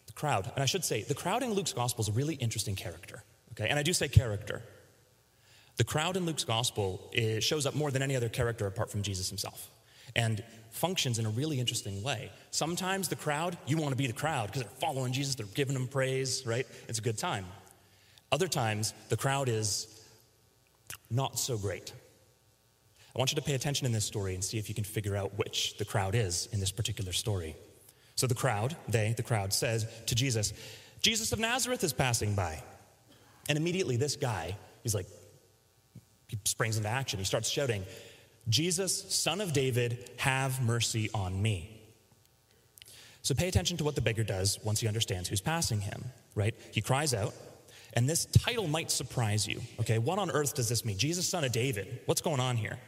The 0.06 0.13
crowd, 0.13 0.51
and 0.53 0.62
I 0.62 0.65
should 0.65 0.86
say, 0.86 1.03
the 1.03 1.15
crowd 1.15 1.41
in 1.41 1.53
Luke's 1.53 1.74
gospel 1.74 2.03
is 2.03 2.10
a 2.10 2.12
really 2.12 2.36
interesting 2.36 2.75
character. 2.75 3.24
Okay, 3.53 3.68
and 3.68 3.80
I 3.80 3.84
do 3.84 3.94
say 3.94 4.08
character. 4.08 4.62
The 5.77 5.84
crowd 5.84 6.18
in 6.18 6.25
Luke's 6.25 6.44
gospel 6.44 7.12
shows 7.39 7.65
up 7.65 7.74
more 7.75 7.91
than 7.91 8.01
any 8.01 8.15
other 8.15 8.30
character 8.30 8.68
apart 8.68 8.91
from 8.91 9.01
Jesus 9.01 9.30
himself. 9.30 9.70
And 10.15 10.44
functions 10.72 11.20
in 11.20 11.25
a 11.25 11.30
really 11.30 11.60
interesting 11.60 12.01
way. 12.01 12.32
Sometimes 12.51 13.08
the 13.08 13.15
crowd, 13.15 13.58
you 13.68 13.77
want 13.77 13.91
to 13.91 13.98
be 13.98 14.08
the 14.08 14.13
crowd 14.13 14.48
because 14.48 14.63
they're 14.63 14.72
following 14.80 15.13
Jesus, 15.13 15.36
they're 15.36 15.46
giving 15.48 15.75
him 15.75 15.88
praise, 15.88 16.44
right? 16.46 16.65
It's 16.88 17.00
a 17.00 17.01
good 17.01 17.18
time. 17.18 17.46
Other 18.32 18.48
times, 18.48 18.94
the 19.10 19.18
crowd 19.18 19.50
is 19.50 19.88
not 21.10 21.38
so 21.38 21.58
great. 21.58 21.94
I 23.13 23.20
want 23.20 23.32
you 23.32 23.36
to 23.36 23.41
pay 23.41 23.56
attention 23.56 23.86
in 23.86 23.91
this 23.91 24.06
story 24.06 24.34
and 24.34 24.44
see 24.44 24.58
if 24.58 24.70
you 24.70 24.75
can 24.75 24.86
figure 24.86 25.18
out 25.18 25.38
which 25.38 25.77
the 25.77 25.84
crowd 25.84 26.15
is 26.15 26.48
in 26.53 26.62
this 26.62 26.72
particular 26.72 27.12
story. 27.12 27.56
So 28.15 28.25
the 28.27 28.36
crowd, 28.36 28.77
they, 28.88 29.13
the 29.18 29.24
crowd, 29.24 29.51
says 29.51 29.86
to 30.06 30.15
Jesus, 30.15 30.53
Jesus 31.01 31.34
of 31.34 31.39
Nazareth 31.39 31.84
is 31.84 31.91
passing 31.91 32.36
by. 32.36 32.63
And 33.50 33.58
immediately 33.58 33.98
this 33.98 34.15
guy, 34.15 34.56
he's 34.84 34.96
like, 34.96 35.08
he 36.27 36.39
springs 36.46 36.77
into 36.77 36.88
action. 36.88 37.20
He 37.20 37.25
starts 37.25 37.50
shouting, 37.50 37.84
Jesus, 38.50 39.13
son 39.13 39.41
of 39.41 39.53
David, 39.53 40.10
have 40.17 40.62
mercy 40.62 41.10
on 41.13 41.41
me. 41.41 41.81
So 43.21 43.36
pay 43.36 43.48
attention 43.48 43.77
to 43.77 43.83
what 43.83 43.95
the 43.95 44.01
beggar 44.01 44.24
does 44.24 44.60
once 44.63 44.79
he 44.79 44.88
understands 44.88 45.29
who's 45.29 45.41
passing 45.41 45.79
him, 45.79 46.05
right? 46.33 46.55
He 46.71 46.81
cries 46.81 47.13
out, 47.13 47.33
and 47.93 48.10
this 48.10 48.25
title 48.25 48.67
might 48.67 48.89
surprise 48.89 49.48
you, 49.48 49.62
okay? 49.79 50.00
What 50.00 50.17
on 50.17 50.31
earth 50.31 50.55
does 50.55 50.69
this 50.69 50.83
mean? 50.83 50.98
Jesus, 50.98 51.27
son 51.27 51.43
of 51.43 51.51
David. 51.51 52.00
What's 52.05 52.21
going 52.21 52.39
on 52.39 52.57
here? 52.57 52.79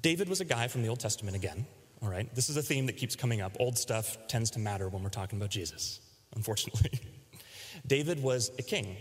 David 0.00 0.28
was 0.28 0.40
a 0.40 0.44
guy 0.44 0.68
from 0.68 0.82
the 0.82 0.88
Old 0.88 1.00
Testament 1.00 1.36
again, 1.36 1.66
all 2.02 2.08
right? 2.08 2.32
This 2.34 2.48
is 2.48 2.56
a 2.56 2.62
theme 2.62 2.86
that 2.86 2.96
keeps 2.96 3.16
coming 3.16 3.40
up. 3.40 3.56
Old 3.58 3.76
stuff 3.76 4.16
tends 4.28 4.50
to 4.52 4.60
matter 4.60 4.88
when 4.88 5.02
we're 5.02 5.08
talking 5.08 5.38
about 5.38 5.50
Jesus, 5.50 6.00
unfortunately. 6.36 7.00
David 7.86 8.22
was 8.22 8.52
a 8.58 8.62
king. 8.62 8.96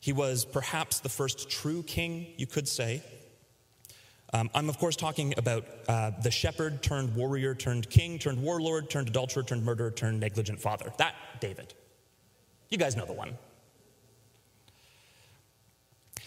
He 0.00 0.12
was 0.12 0.44
perhaps 0.44 1.00
the 1.00 1.08
first 1.08 1.48
true 1.48 1.82
king, 1.82 2.26
you 2.36 2.46
could 2.46 2.68
say. 2.68 3.02
Um, 4.34 4.50
I'm, 4.52 4.68
of 4.68 4.78
course, 4.78 4.96
talking 4.96 5.32
about 5.36 5.64
uh, 5.86 6.10
the 6.20 6.30
shepherd 6.30 6.82
turned 6.82 7.14
warrior 7.14 7.54
turned 7.54 7.88
king 7.88 8.18
turned 8.18 8.42
warlord 8.42 8.90
turned 8.90 9.06
adulterer 9.06 9.44
turned 9.44 9.64
murderer 9.64 9.92
turned 9.92 10.18
negligent 10.18 10.60
father. 10.60 10.92
That 10.98 11.14
David. 11.40 11.72
You 12.68 12.76
guys 12.76 12.96
know 12.96 13.06
the 13.06 13.12
one. 13.12 13.38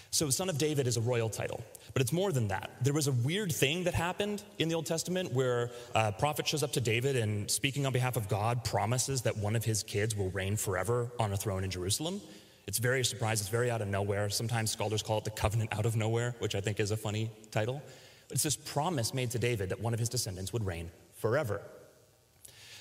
So, 0.09 0.29
Son 0.29 0.49
of 0.49 0.57
David 0.57 0.87
is 0.87 0.95
a 0.95 1.01
royal 1.01 1.29
title, 1.29 1.61
but 1.93 2.01
it's 2.01 2.13
more 2.13 2.31
than 2.31 2.47
that. 2.47 2.71
There 2.81 2.93
was 2.93 3.07
a 3.07 3.11
weird 3.11 3.51
thing 3.51 3.83
that 3.83 3.93
happened 3.93 4.41
in 4.57 4.69
the 4.69 4.75
Old 4.75 4.85
Testament 4.85 5.33
where 5.33 5.69
a 5.93 6.13
prophet 6.13 6.47
shows 6.47 6.63
up 6.63 6.71
to 6.71 6.81
David 6.81 7.17
and, 7.17 7.51
speaking 7.51 7.85
on 7.85 7.91
behalf 7.91 8.15
of 8.15 8.29
God, 8.29 8.63
promises 8.63 9.23
that 9.23 9.37
one 9.37 9.55
of 9.55 9.65
his 9.65 9.83
kids 9.83 10.15
will 10.15 10.31
reign 10.31 10.55
forever 10.55 11.11
on 11.19 11.33
a 11.33 11.37
throne 11.37 11.65
in 11.65 11.69
Jerusalem. 11.69 12.21
It's 12.67 12.79
very 12.79 13.03
surprising, 13.05 13.43
it's 13.43 13.49
very 13.49 13.71
out 13.71 13.81
of 13.81 13.87
nowhere. 13.87 14.29
Sometimes 14.29 14.71
scholars 14.71 15.01
call 15.01 15.19
it 15.19 15.23
the 15.23 15.31
covenant 15.31 15.73
out 15.73 15.85
of 15.85 15.95
nowhere, 15.95 16.35
which 16.39 16.53
I 16.53 16.59
think 16.59 16.79
is 16.81 16.91
a 16.91 16.97
funny 16.97 17.31
title. 17.49 17.81
It's 18.29 18.43
this 18.43 18.57
promise 18.57 19.13
made 19.13 19.31
to 19.31 19.39
David 19.39 19.69
that 19.69 19.79
one 19.79 19.93
of 19.93 19.99
his 19.99 20.09
descendants 20.09 20.51
would 20.51 20.65
reign 20.65 20.91
forever. 21.15 21.61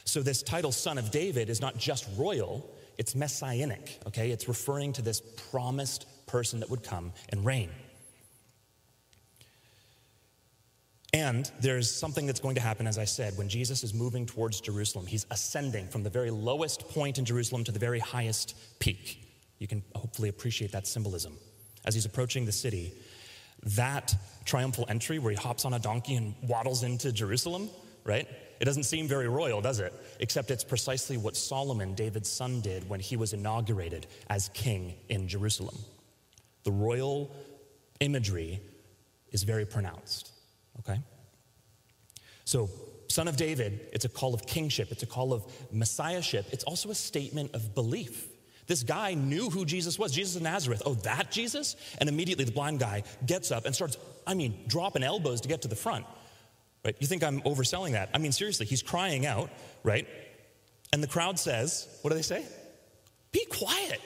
So, 0.04 0.22
this 0.22 0.42
title, 0.42 0.72
Son 0.72 0.98
of 0.98 1.10
David, 1.10 1.48
is 1.48 1.60
not 1.60 1.78
just 1.78 2.08
royal, 2.16 2.68
it's 2.98 3.14
messianic, 3.14 3.98
okay? 4.06 4.30
It's 4.30 4.48
referring 4.48 4.92
to 4.94 5.02
this 5.02 5.20
promised 5.50 6.06
person 6.26 6.60
that 6.60 6.70
would 6.70 6.82
come 6.82 7.12
and 7.28 7.44
reign. 7.44 7.70
And 11.12 11.50
there's 11.60 11.90
something 11.90 12.26
that's 12.26 12.40
going 12.40 12.56
to 12.56 12.60
happen, 12.60 12.86
as 12.86 12.98
I 12.98 13.04
said, 13.04 13.38
when 13.38 13.48
Jesus 13.48 13.82
is 13.84 13.94
moving 13.94 14.26
towards 14.26 14.60
Jerusalem. 14.60 15.06
He's 15.06 15.26
ascending 15.30 15.88
from 15.88 16.02
the 16.02 16.10
very 16.10 16.30
lowest 16.30 16.88
point 16.88 17.18
in 17.18 17.24
Jerusalem 17.24 17.64
to 17.64 17.72
the 17.72 17.78
very 17.78 18.00
highest 18.00 18.54
peak. 18.80 19.25
You 19.58 19.66
can 19.66 19.82
hopefully 19.94 20.28
appreciate 20.28 20.72
that 20.72 20.86
symbolism. 20.86 21.36
As 21.84 21.94
he's 21.94 22.04
approaching 22.04 22.44
the 22.44 22.52
city, 22.52 22.92
that 23.62 24.14
triumphal 24.44 24.86
entry 24.88 25.18
where 25.18 25.32
he 25.32 25.36
hops 25.36 25.64
on 25.64 25.74
a 25.74 25.78
donkey 25.78 26.16
and 26.16 26.34
waddles 26.42 26.82
into 26.82 27.12
Jerusalem, 27.12 27.70
right? 28.04 28.28
It 28.60 28.64
doesn't 28.64 28.84
seem 28.84 29.06
very 29.08 29.28
royal, 29.28 29.60
does 29.60 29.80
it? 29.80 29.92
Except 30.20 30.50
it's 30.50 30.64
precisely 30.64 31.16
what 31.16 31.36
Solomon, 31.36 31.94
David's 31.94 32.30
son, 32.30 32.60
did 32.60 32.88
when 32.88 33.00
he 33.00 33.16
was 33.16 33.32
inaugurated 33.32 34.06
as 34.30 34.48
king 34.50 34.94
in 35.08 35.28
Jerusalem. 35.28 35.76
The 36.64 36.72
royal 36.72 37.34
imagery 38.00 38.60
is 39.30 39.42
very 39.42 39.66
pronounced, 39.66 40.32
okay? 40.80 41.00
So, 42.44 42.70
son 43.08 43.28
of 43.28 43.36
David, 43.36 43.88
it's 43.92 44.04
a 44.04 44.08
call 44.08 44.34
of 44.34 44.46
kingship, 44.46 44.90
it's 44.90 45.02
a 45.02 45.06
call 45.06 45.32
of 45.32 45.44
messiahship, 45.72 46.46
it's 46.52 46.64
also 46.64 46.90
a 46.90 46.94
statement 46.94 47.54
of 47.54 47.74
belief. 47.74 48.28
This 48.66 48.82
guy 48.82 49.14
knew 49.14 49.48
who 49.48 49.64
Jesus 49.64 49.98
was, 49.98 50.12
Jesus 50.12 50.36
of 50.36 50.42
Nazareth. 50.42 50.82
Oh, 50.84 50.94
that 50.94 51.30
Jesus? 51.30 51.76
And 51.98 52.08
immediately 52.08 52.44
the 52.44 52.52
blind 52.52 52.80
guy 52.80 53.04
gets 53.24 53.50
up 53.50 53.64
and 53.64 53.74
starts, 53.74 53.96
I 54.26 54.34
mean, 54.34 54.64
dropping 54.66 55.02
elbows 55.02 55.40
to 55.42 55.48
get 55.48 55.62
to 55.62 55.68
the 55.68 55.76
front. 55.76 56.04
Right? 56.84 56.96
You 56.98 57.06
think 57.06 57.22
I'm 57.22 57.40
overselling 57.42 57.92
that? 57.92 58.10
I 58.14 58.18
mean, 58.18 58.32
seriously, 58.32 58.66
he's 58.66 58.82
crying 58.82 59.26
out, 59.26 59.50
right? 59.82 60.06
And 60.92 61.02
the 61.02 61.08
crowd 61.08 61.38
says, 61.38 61.88
what 62.02 62.10
do 62.10 62.16
they 62.16 62.22
say? 62.22 62.44
Be 63.32 63.44
quiet. 63.46 64.00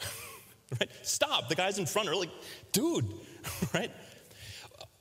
right? 0.80 0.90
Stop. 1.02 1.48
The 1.48 1.54
guys 1.54 1.78
in 1.78 1.86
front 1.86 2.08
are 2.08 2.16
like, 2.16 2.30
dude, 2.72 3.06
right? 3.74 3.90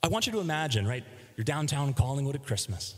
I 0.04 0.08
want 0.08 0.28
you 0.28 0.34
to 0.34 0.39
imagine, 0.39 0.88
right? 0.88 1.04
You're 1.38 1.45
downtown 1.45 1.93
Collingwood 1.93 2.36
at 2.36 2.45
Christmas. 2.45 2.95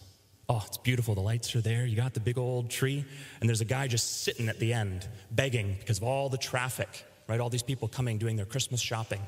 Oh, 0.49 0.63
it's 0.65 0.77
beautiful. 0.77 1.13
The 1.13 1.21
lights 1.21 1.53
are 1.55 1.61
there. 1.61 1.85
You 1.85 1.97
got 1.97 2.13
the 2.13 2.21
big 2.21 2.37
old 2.37 2.69
tree, 2.69 3.03
and 3.39 3.49
there's 3.49 3.59
a 3.59 3.65
guy 3.65 3.87
just 3.87 4.23
sitting 4.23 4.47
at 4.47 4.59
the 4.59 4.71
end 4.73 5.05
begging 5.29 5.75
because 5.79 5.97
of 5.97 6.05
all 6.05 6.29
the 6.29 6.37
traffic, 6.37 7.05
right? 7.27 7.39
All 7.39 7.49
these 7.49 7.63
people 7.63 7.89
coming 7.89 8.17
doing 8.17 8.37
their 8.37 8.45
Christmas 8.45 8.79
shopping, 8.79 9.19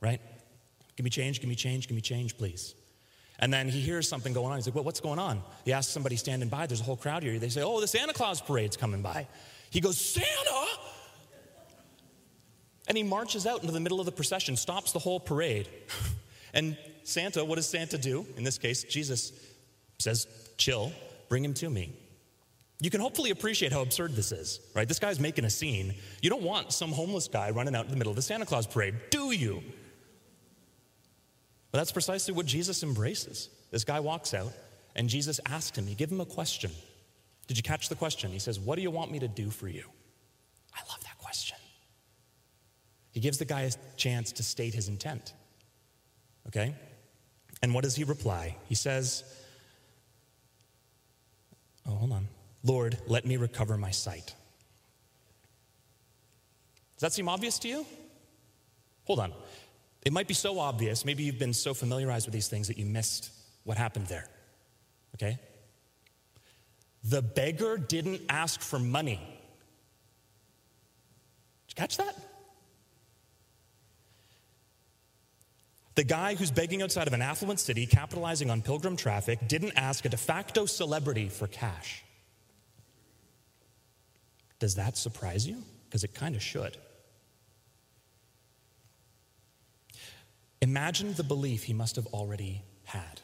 right? 0.00 0.20
Give 0.96 1.04
me 1.04 1.10
change, 1.10 1.40
give 1.40 1.48
me 1.48 1.54
change, 1.54 1.88
give 1.88 1.94
me 1.94 2.00
change, 2.00 2.38
please. 2.38 2.74
And 3.38 3.52
then 3.52 3.68
he 3.68 3.80
hears 3.80 4.08
something 4.08 4.32
going 4.32 4.52
on. 4.52 4.56
He's 4.56 4.66
like, 4.66 4.74
well, 4.74 4.84
what's 4.84 5.00
going 5.00 5.18
on? 5.18 5.42
He 5.64 5.72
asks 5.72 5.92
somebody 5.92 6.16
standing 6.16 6.48
by. 6.48 6.66
There's 6.66 6.80
a 6.80 6.84
whole 6.84 6.96
crowd 6.96 7.22
here. 7.22 7.38
They 7.38 7.48
say, 7.48 7.62
oh, 7.62 7.80
the 7.80 7.86
Santa 7.86 8.12
Claus 8.12 8.40
parade's 8.40 8.76
coming 8.76 9.02
by. 9.02 9.26
He 9.70 9.80
goes, 9.80 9.98
Santa? 9.98 10.66
And 12.88 12.96
he 12.96 13.02
marches 13.02 13.46
out 13.46 13.60
into 13.60 13.72
the 13.72 13.80
middle 13.80 14.00
of 14.00 14.06
the 14.06 14.12
procession, 14.12 14.56
stops 14.56 14.92
the 14.92 14.98
whole 14.98 15.20
parade. 15.20 15.68
and 16.54 16.78
Santa, 17.04 17.44
what 17.44 17.56
does 17.56 17.66
Santa 17.66 17.98
do? 17.98 18.26
In 18.36 18.44
this 18.44 18.58
case, 18.58 18.84
Jesus 18.84 19.32
says, 19.98 20.26
chill, 20.56 20.92
bring 21.28 21.44
him 21.44 21.54
to 21.54 21.70
me. 21.70 21.92
You 22.80 22.90
can 22.90 23.00
hopefully 23.00 23.30
appreciate 23.30 23.72
how 23.72 23.82
absurd 23.82 24.16
this 24.16 24.32
is, 24.32 24.60
right? 24.74 24.88
This 24.88 24.98
guy's 24.98 25.20
making 25.20 25.44
a 25.44 25.50
scene. 25.50 25.94
You 26.20 26.30
don't 26.30 26.42
want 26.42 26.72
some 26.72 26.90
homeless 26.90 27.28
guy 27.28 27.50
running 27.50 27.76
out 27.76 27.84
in 27.84 27.90
the 27.90 27.96
middle 27.96 28.10
of 28.10 28.16
the 28.16 28.22
Santa 28.22 28.44
Claus 28.44 28.66
parade, 28.66 28.94
do 29.10 29.30
you? 29.30 29.62
But 31.70 31.78
that's 31.78 31.92
precisely 31.92 32.34
what 32.34 32.44
Jesus 32.44 32.82
embraces. 32.82 33.50
This 33.70 33.84
guy 33.84 34.00
walks 34.00 34.34
out, 34.34 34.52
and 34.96 35.08
Jesus 35.08 35.38
asks 35.46 35.78
him, 35.78 35.86
he 35.86 35.94
gives 35.94 36.10
him 36.10 36.20
a 36.20 36.26
question. 36.26 36.72
Did 37.46 37.56
you 37.56 37.62
catch 37.62 37.88
the 37.88 37.94
question? 37.94 38.30
He 38.30 38.38
says, 38.38 38.58
What 38.60 38.76
do 38.76 38.82
you 38.82 38.90
want 38.90 39.10
me 39.10 39.18
to 39.18 39.28
do 39.28 39.50
for 39.50 39.68
you? 39.68 39.84
I 40.74 40.80
love 40.88 41.02
that 41.02 41.18
question. 41.18 41.58
He 43.10 43.20
gives 43.20 43.38
the 43.38 43.44
guy 43.44 43.62
a 43.62 43.70
chance 43.96 44.32
to 44.32 44.42
state 44.42 44.74
his 44.74 44.88
intent. 44.88 45.34
Okay? 46.46 46.74
And 47.62 47.74
what 47.74 47.84
does 47.84 47.94
he 47.94 48.04
reply? 48.04 48.56
He 48.68 48.74
says, 48.74 49.24
Oh, 51.86 51.94
hold 51.94 52.12
on. 52.12 52.28
Lord, 52.62 52.98
let 53.06 53.24
me 53.24 53.36
recover 53.36 53.76
my 53.76 53.90
sight. 53.90 54.34
Does 56.94 57.00
that 57.00 57.12
seem 57.12 57.28
obvious 57.28 57.58
to 57.60 57.68
you? 57.68 57.86
Hold 59.04 59.18
on. 59.18 59.32
It 60.04 60.12
might 60.12 60.28
be 60.28 60.34
so 60.34 60.58
obvious, 60.58 61.04
maybe 61.04 61.22
you've 61.22 61.38
been 61.38 61.52
so 61.52 61.74
familiarized 61.74 62.26
with 62.26 62.32
these 62.32 62.48
things 62.48 62.68
that 62.68 62.76
you 62.76 62.86
missed 62.86 63.30
what 63.64 63.76
happened 63.76 64.06
there. 64.06 64.26
Okay? 65.14 65.38
The 67.04 67.22
beggar 67.22 67.76
didn't 67.76 68.22
ask 68.28 68.60
for 68.60 68.78
money. 68.78 69.20
Did 71.66 71.70
you 71.70 71.74
catch 71.76 71.96
that? 71.98 72.16
The 75.94 76.04
guy 76.04 76.34
who's 76.34 76.50
begging 76.50 76.82
outside 76.82 77.06
of 77.06 77.12
an 77.12 77.22
affluent 77.22 77.60
city, 77.60 77.86
capitalizing 77.86 78.50
on 78.50 78.62
pilgrim 78.62 78.96
traffic, 78.96 79.46
didn't 79.46 79.72
ask 79.76 80.04
a 80.04 80.08
de 80.08 80.16
facto 80.16 80.66
celebrity 80.66 81.28
for 81.28 81.46
cash. 81.46 82.02
Does 84.58 84.76
that 84.76 84.96
surprise 84.96 85.46
you? 85.46 85.62
Because 85.84 86.04
it 86.04 86.14
kind 86.14 86.34
of 86.34 86.42
should. 86.42 86.76
Imagine 90.62 91.12
the 91.14 91.24
belief 91.24 91.64
he 91.64 91.72
must 91.72 91.96
have 91.96 92.06
already 92.06 92.62
had. 92.84 93.20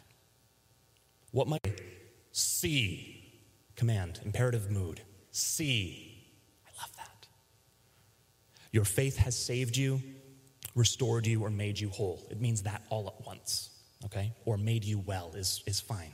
What 1.31 1.47
might 1.47 1.81
see 2.33 3.19
command, 3.79 4.21
imperative 4.25 4.71
mood. 4.71 5.01
See. 5.31 6.27
I 6.67 6.71
love 6.83 6.91
that. 6.97 7.29
Your 8.73 8.85
faith 8.85 9.17
has 9.19 9.39
saved 9.39 9.77
you, 9.77 10.03
restored 10.79 11.27
you, 11.27 11.43
or 11.43 11.51
made 11.51 11.79
you 11.79 11.91
whole. 11.91 12.25
It 12.31 12.41
means 12.41 12.63
that 12.63 12.83
all 12.89 13.07
at 13.09 13.27
once, 13.27 13.71
okay? 14.07 14.33
Or 14.47 14.57
made 14.57 14.85
you 14.85 14.99
well 14.99 15.33
is, 15.35 15.63
is 15.67 15.81
fine. 15.81 16.13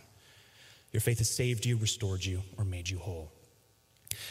Your 0.92 1.00
faith 1.00 1.18
has 1.18 1.30
saved 1.30 1.66
you, 1.66 1.76
restored 1.76 2.24
you, 2.24 2.42
or 2.56 2.64
made 2.64 2.88
you 2.88 2.98
whole. 2.98 3.30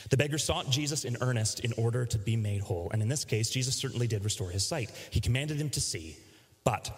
The 0.10 0.18
beggar 0.18 0.38
sought 0.38 0.70
Jesus 0.70 1.06
in 1.06 1.18
earnest 1.22 1.60
in 1.60 1.74
order 1.74 2.06
to 2.06 2.18
be 2.18 2.36
made 2.36 2.62
whole. 2.62 2.90
And 2.92 3.02
in 3.02 3.10
this 3.10 3.26
case, 3.26 3.50
Jesus 3.50 3.76
certainly 3.76 4.08
did 4.08 4.24
restore 4.24 4.50
his 4.50 4.66
sight. 4.66 4.90
He 5.12 5.20
commanded 5.20 5.58
him 5.58 5.70
to 5.72 5.82
see, 5.82 6.16
but 6.64 6.90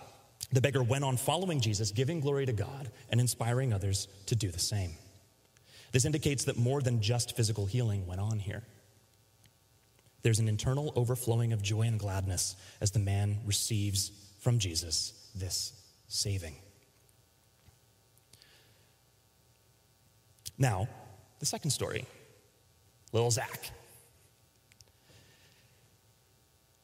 The 0.54 0.62
beggar 0.62 0.84
went 0.84 1.04
on 1.04 1.17
following 1.17 1.60
Jesus, 1.60 1.91
giving 1.91 2.19
glory 2.19 2.45
to 2.45 2.54
God 2.54 2.89
and 3.10 3.19
inspiring 3.19 3.74
others 3.74 4.08
to 4.28 4.36
do 4.36 4.50
the 4.52 4.60
same. 4.60 4.91
This 5.91 6.06
indicates 6.06 6.45
that 6.45 6.58
more 6.58 6.82
than 6.82 7.02
just 7.02 7.36
physical 7.36 7.65
healing 7.65 8.06
went 8.06 8.21
on 8.21 8.39
here. 8.39 8.63
There's 10.25 10.39
an 10.39 10.47
internal 10.47 10.91
overflowing 10.95 11.53
of 11.53 11.61
joy 11.61 11.83
and 11.83 11.99
gladness 11.99 12.55
as 12.81 12.89
the 12.89 12.97
man 12.97 13.38
receives 13.45 14.09
from 14.39 14.57
Jesus 14.57 15.29
this 15.35 15.71
saving. 16.07 16.55
Now, 20.57 20.88
the 21.38 21.45
second 21.45 21.69
story 21.69 22.07
little 23.11 23.29
Zach. 23.29 23.69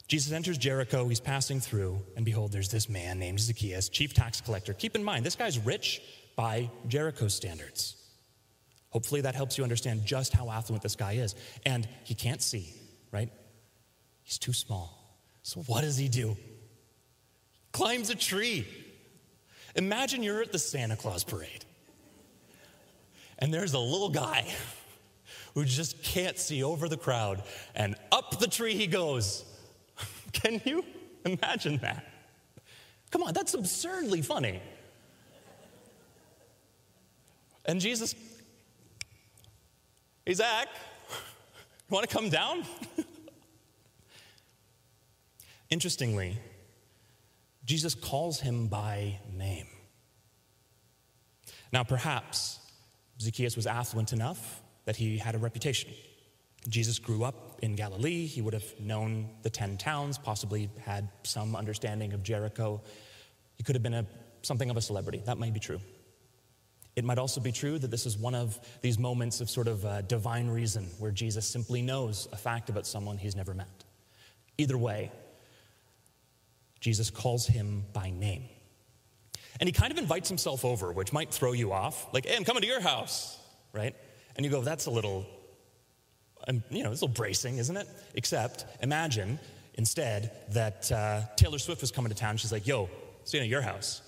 Jesus 0.08 0.32
enters 0.34 0.60
Jericho, 0.60 1.08
he's 1.08 1.20
passing 1.20 1.60
through, 1.60 2.00
and 2.16 2.24
behold, 2.24 2.52
there's 2.52 2.70
this 2.70 2.88
man 2.90 3.18
named 3.18 3.40
Zacchaeus, 3.40 3.90
chief 3.90 4.14
tax 4.14 4.40
collector. 4.40 4.74
Keep 4.76 4.96
in 4.96 5.04
mind, 5.04 5.26
this 5.26 5.36
guy's 5.36 5.58
rich 5.58 6.00
by 6.36 6.70
Jericho 6.88 7.28
standards. 7.28 7.96
Hopefully, 8.92 9.22
that 9.22 9.34
helps 9.34 9.58
you 9.58 9.64
understand 9.64 10.06
just 10.06 10.32
how 10.32 10.52
affluent 10.52 10.84
this 10.84 10.96
guy 10.96 11.14
is. 11.14 11.34
And 11.66 11.88
he 12.04 12.14
can't 12.14 12.44
see, 12.44 12.76
right? 13.12 13.30
He's 14.24 14.38
too 14.38 14.54
small. 14.54 15.18
So, 15.44 15.62
what 15.62 15.82
does 15.82 15.98
he 15.98 16.08
do? 16.08 16.38
Climbs 17.72 18.10
a 18.10 18.16
tree. 18.16 18.68
Imagine 19.76 20.22
you're 20.24 20.42
at 20.42 20.52
the 20.52 20.60
Santa 20.60 20.96
Claus 20.96 21.24
parade, 21.24 21.66
and 23.40 23.54
there's 23.54 23.74
a 23.74 23.80
little 23.80 24.10
guy 24.10 24.46
who 25.54 25.66
just 25.66 26.04
can't 26.04 26.38
see 26.38 26.64
over 26.64 26.88
the 26.88 26.98
crowd, 26.98 27.44
and 27.76 27.96
up 28.12 28.40
the 28.40 28.48
tree 28.48 28.76
he 28.76 28.88
goes. 28.88 29.46
Can 30.34 30.62
you 30.66 30.84
imagine 31.26 31.78
that? 31.78 32.06
Come 33.12 33.24
on, 33.24 33.34
that's 33.34 33.54
absurdly 33.54 34.22
funny. 34.22 34.62
And 37.66 37.80
Jesus, 37.80 38.16
Zach, 40.32 40.68
want 41.92 42.10
to 42.10 42.16
come 42.16 42.30
down? 42.30 42.64
Interestingly, 45.70 46.38
Jesus 47.66 47.96
calls 47.96 48.40
him 48.40 48.68
by 48.68 49.20
name. 49.34 49.68
Now, 51.72 51.84
perhaps 51.84 52.60
Zacchaeus 53.20 53.56
was 53.56 53.68
affluent 53.68 54.12
enough 54.14 54.62
that 54.86 54.96
he 54.96 55.18
had 55.18 55.36
a 55.36 55.38
reputation. 55.38 55.92
Jesus 56.68 57.00
grew 57.00 57.24
up 57.24 57.60
in 57.62 57.76
Galilee. 57.76 58.26
He 58.26 58.42
would 58.42 58.54
have 58.54 58.80
known 58.80 59.30
the 59.44 59.50
10 59.50 59.78
towns, 59.78 60.18
possibly 60.18 60.70
had 60.84 61.10
some 61.24 61.56
understanding 61.56 62.14
of 62.14 62.24
Jericho. 62.24 62.82
He 63.56 63.64
could 63.64 63.76
have 63.76 63.84
been 63.84 63.94
a, 63.94 64.06
something 64.42 64.70
of 64.70 64.78
a 64.78 64.82
celebrity. 64.82 65.22
That 65.26 65.38
might 65.38 65.54
be 65.54 65.60
true. 65.60 65.80
It 66.96 67.06
might 67.06 67.18
also 67.18 67.40
be 67.40 67.52
true 67.52 67.80
that 67.80 67.90
this 67.90 68.06
is 68.06 68.18
one 68.18 68.36
of 68.36 68.60
these 68.82 69.00
moments 69.00 69.40
of 69.40 69.50
sort 69.50 69.68
of 69.68 69.86
uh, 69.86 70.02
divine 70.02 70.50
reason 70.50 70.88
where 71.00 71.12
Jesus 71.12 71.46
simply 71.46 71.82
knows 71.82 72.28
a 72.34 72.38
fact 72.38 72.70
about 72.70 72.86
someone 72.86 73.18
he's 73.18 73.36
never 73.36 73.54
met. 73.54 73.86
Either 74.58 74.78
way, 74.78 75.12
Jesus 76.82 77.10
calls 77.10 77.48
him 77.48 77.86
by 77.94 78.10
name. 78.10 78.44
And 79.60 79.68
he 79.68 79.74
kind 79.74 79.92
of 79.92 79.98
invites 79.98 80.28
himself 80.28 80.66
over, 80.66 80.92
which 80.92 81.14
might 81.14 81.32
throw 81.32 81.54
you 81.54 81.72
off. 81.72 82.12
Like, 82.14 82.26
hey, 82.26 82.36
I'm 82.36 82.44
coming 82.44 82.62
to 82.62 82.68
your 82.68 82.82
house, 82.82 83.38
right? 83.74 83.96
And 84.36 84.46
you 84.46 84.52
go, 84.52 84.62
that's 84.62 84.88
a 84.88 84.92
little, 84.92 85.26
um, 86.48 86.64
you 86.70 86.84
know, 86.84 86.92
it's 86.92 87.02
a 87.02 87.06
little 87.06 87.16
bracing, 87.16 87.58
isn't 87.58 87.78
it? 87.78 87.88
Except 88.16 88.66
imagine 88.82 89.40
instead 89.76 90.32
that 90.50 90.92
uh, 90.92 91.22
Taylor 91.36 91.60
Swift 91.60 91.80
was 91.82 91.92
coming 91.92 92.10
to 92.10 92.18
town. 92.18 92.38
She's 92.38 92.52
like, 92.52 92.68
yo, 92.68 92.90
staying 93.24 93.44
at 93.44 93.50
your 93.50 93.62
house. 93.62 94.02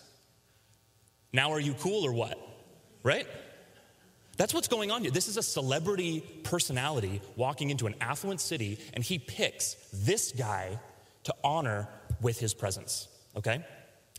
Now 1.32 1.52
are 1.52 1.60
you 1.60 1.76
cool 1.76 2.06
or 2.06 2.12
what? 2.12 2.38
Right? 3.04 3.28
That's 4.38 4.54
what's 4.54 4.68
going 4.68 4.90
on 4.90 5.02
here. 5.04 5.12
This 5.12 5.28
is 5.28 5.38
a 5.38 5.44
celebrity 5.44 6.22
personality 6.44 7.22
walking 7.36 7.70
into 7.70 7.86
an 7.86 7.96
affluent 8.02 8.42
city, 8.42 8.80
and 8.94 9.04
he 9.04 9.20
picks 9.20 9.76
this 9.94 10.32
guy 10.32 10.80
to 11.26 11.36
honor 11.44 11.88
with 12.22 12.40
his 12.40 12.54
presence, 12.54 13.08
okay? 13.38 13.64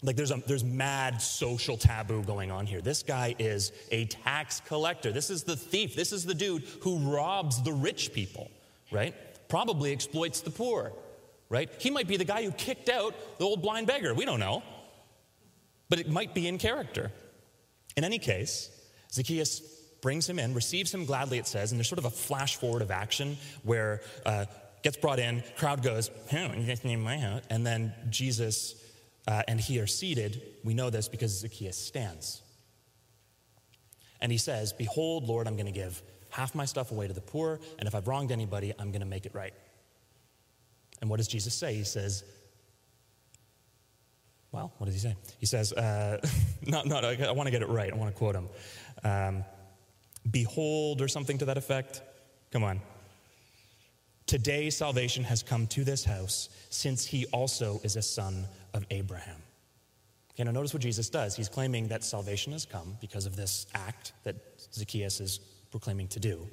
Like 0.03 0.17
there's, 0.17 0.31
a, 0.31 0.43
there's 0.47 0.63
mad 0.63 1.21
social 1.21 1.77
taboo 1.77 2.23
going 2.23 2.51
on 2.51 2.67
here. 2.67 2.81
This 2.81 3.03
guy 3.03 3.35
is 3.39 3.73
a 3.91 4.05
tax 4.07 4.61
collector. 4.61 5.11
This 5.11 5.31
is 5.31 5.43
the 5.43 5.57
thief. 5.57 5.97
This 5.97 6.13
is 6.13 6.25
the 6.25 6.35
dude 6.35 6.65
who 6.83 6.99
robs 6.99 7.63
the 7.63 7.73
rich 7.73 8.13
people, 8.13 8.51
right? 8.93 9.15
Probably 9.49 9.93
exploits 9.93 10.43
the 10.43 10.51
poor, 10.51 10.93
right? 11.49 11.71
He 11.79 11.91
might 11.91 12.07
be 12.07 12.17
the 12.17 12.25
guy 12.25 12.45
who 12.45 12.53
kicked 12.53 12.89
out 12.89 13.15
the 13.39 13.45
old 13.45 13.63
blind 13.63 13.87
beggar. 13.87 14.15
We 14.15 14.27
don't 14.27 14.41
know. 14.41 14.63
But 15.89 15.99
it 15.99 16.09
might 16.09 16.35
be 16.35 16.49
in 16.49 16.59
character. 16.59 17.11
In 17.97 18.05
any 18.05 18.19
case, 18.19 18.71
Zacchaeus 19.13 19.61
brings 20.01 20.29
him 20.29 20.39
in, 20.39 20.55
receives 20.55 20.93
him 20.93 21.05
gladly, 21.05 21.39
it 21.39 21.47
says, 21.47 21.73
and 21.73 21.79
there's 21.79 21.89
sort 21.89 21.99
of 21.99 22.05
a 22.05 22.11
flash 22.11 22.57
forward 22.57 22.83
of 22.83 22.91
action 22.91 23.37
where 23.63 24.03
uh, 24.27 24.45
gets 24.83 24.97
brought 24.97 25.19
in, 25.19 25.43
crowd 25.57 25.83
goes, 25.83 26.11
you 26.91 26.99
my 26.99 27.17
house. 27.17 27.43
And 27.49 27.67
then 27.67 27.95
Jesus 28.11 28.75
uh, 29.27 29.43
and 29.49 29.61
he 29.61 29.81
are 29.81 29.87
seated. 29.87 30.43
We 30.63 30.75
know 30.75 30.91
this 30.91 31.09
because 31.09 31.41
Zacchaeus 31.41 31.77
stands. 31.77 32.43
And 34.21 34.31
he 34.31 34.39
says, 34.39 34.73
Behold, 34.73 35.25
Lord, 35.25 35.47
I'm 35.47 35.57
going 35.57 35.67
to 35.67 35.73
give 35.73 36.03
half 36.31 36.55
my 36.55 36.65
stuff 36.65 36.91
away 36.91 37.07
to 37.07 37.13
the 37.13 37.21
poor, 37.21 37.61
and 37.79 37.87
if 37.87 37.95
I've 37.95 38.09
wronged 38.09 38.33
anybody, 38.33 38.73
I'm 38.79 38.91
going 38.91 39.01
to 39.01 39.07
make 39.07 39.25
it 39.27 39.35
right. 39.35 39.55
And 41.01 41.09
what 41.09 41.19
does 41.19 41.29
Jesus 41.29 41.55
say? 41.55 41.75
He 41.75 41.85
says, 41.85 42.25
well, 44.55 44.73
what 44.79 44.87
does 44.87 44.95
he 44.95 45.01
say? 45.01 45.17
He 45.41 45.47
says, 45.47 45.73
uh, 45.73 46.25
not, 46.67 46.87
not, 46.87 47.05
I, 47.05 47.17
I 47.25 47.33
want 47.33 47.49
to 47.49 47.51
get 47.51 47.63
it 47.63 47.69
right. 47.69 47.93
I 47.93 47.97
want 47.97 48.13
to 48.13 48.17
quote 48.17 48.37
him. 48.37 48.49
Um, 49.03 49.45
Behold, 50.31 51.03
or 51.03 51.09
something 51.09 51.39
to 51.39 51.45
that 51.47 51.59
effect. 51.59 52.01
Come 52.53 52.63
on. 52.63 52.81
Today, 54.27 54.71
salvation 54.71 55.25
has 55.25 55.43
come 55.43 55.67
to 55.67 55.85
this 55.85 56.05
house, 56.05 56.49
since 56.71 57.05
he 57.05 57.27
also 57.27 57.81
is 57.83 57.97
a 57.97 58.03
son 58.03 58.47
of 58.73 58.87
Abraham. 58.91 59.37
Okay, 60.31 60.45
now 60.45 60.53
notice 60.53 60.73
what 60.73 60.83
Jesus 60.83 61.11
does. 61.11 61.37
He's 61.37 61.49
claiming 61.49 61.89
that 61.89 62.05
salvation 62.05 62.53
has 62.53 62.65
come 62.65 62.97
because 63.01 63.27
of 63.27 63.37
this 63.37 63.67
act 63.75 64.13
that 64.23 64.37
Zacchaeus 64.73 65.21
is 65.21 65.41
proclaiming 65.73 66.09
to 66.09 66.21
do. 66.21 66.49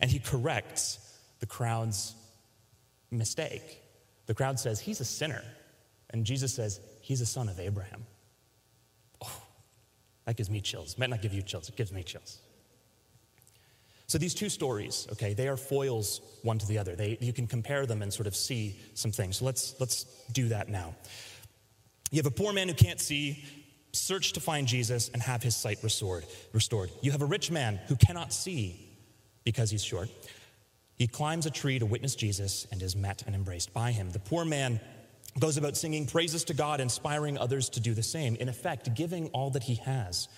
And 0.00 0.10
he 0.10 0.18
corrects 0.18 0.98
the 1.38 1.46
crowd's 1.46 2.14
mistake. 3.10 3.80
The 4.26 4.34
crowd 4.34 4.58
says, 4.58 4.80
He's 4.80 5.00
a 5.00 5.04
sinner. 5.04 5.42
And 6.10 6.26
Jesus 6.26 6.52
says, 6.52 6.80
He's 7.04 7.20
a 7.20 7.26
son 7.26 7.50
of 7.50 7.60
Abraham. 7.60 8.06
Oh, 9.22 9.42
that 10.24 10.38
gives 10.38 10.48
me 10.48 10.62
chills. 10.62 10.96
Might 10.96 11.10
not 11.10 11.20
give 11.20 11.34
you 11.34 11.42
chills, 11.42 11.68
it 11.68 11.76
gives 11.76 11.92
me 11.92 12.02
chills. 12.02 12.38
So 14.06 14.16
these 14.16 14.32
two 14.32 14.48
stories, 14.48 15.06
okay, 15.12 15.34
they 15.34 15.46
are 15.46 15.58
foils 15.58 16.22
one 16.42 16.58
to 16.58 16.66
the 16.66 16.78
other. 16.78 16.96
They, 16.96 17.18
you 17.20 17.34
can 17.34 17.46
compare 17.46 17.84
them 17.84 18.00
and 18.00 18.10
sort 18.10 18.26
of 18.26 18.34
see 18.34 18.80
some 18.94 19.12
things. 19.12 19.36
So 19.36 19.44
let's, 19.44 19.74
let's 19.80 20.04
do 20.32 20.48
that 20.48 20.70
now. 20.70 20.94
You 22.10 22.16
have 22.16 22.26
a 22.26 22.30
poor 22.30 22.54
man 22.54 22.68
who 22.68 22.74
can't 22.74 23.00
see, 23.00 23.44
search 23.92 24.32
to 24.32 24.40
find 24.40 24.66
Jesus 24.66 25.10
and 25.10 25.20
have 25.20 25.42
his 25.42 25.54
sight 25.54 25.80
restored. 25.82 26.24
restored. 26.54 26.90
You 27.02 27.12
have 27.12 27.22
a 27.22 27.26
rich 27.26 27.50
man 27.50 27.78
who 27.88 27.96
cannot 27.96 28.32
see 28.32 28.96
because 29.44 29.70
he's 29.70 29.84
short. 29.84 30.08
He 30.96 31.06
climbs 31.06 31.44
a 31.44 31.50
tree 31.50 31.78
to 31.78 31.84
witness 31.84 32.14
Jesus 32.14 32.66
and 32.72 32.80
is 32.80 32.96
met 32.96 33.24
and 33.26 33.34
embraced 33.34 33.74
by 33.74 33.92
him. 33.92 34.10
The 34.10 34.20
poor 34.20 34.46
man 34.46 34.80
goes 35.38 35.56
about 35.56 35.76
singing 35.76 36.06
praises 36.06 36.44
to 36.44 36.54
God, 36.54 36.80
inspiring 36.80 37.38
others 37.38 37.68
to 37.70 37.80
do 37.80 37.94
the 37.94 38.02
same, 38.02 38.36
in 38.36 38.48
effect, 38.48 38.94
giving 38.94 39.28
all 39.28 39.50
that 39.50 39.64
he 39.64 39.76
has. 39.76 40.28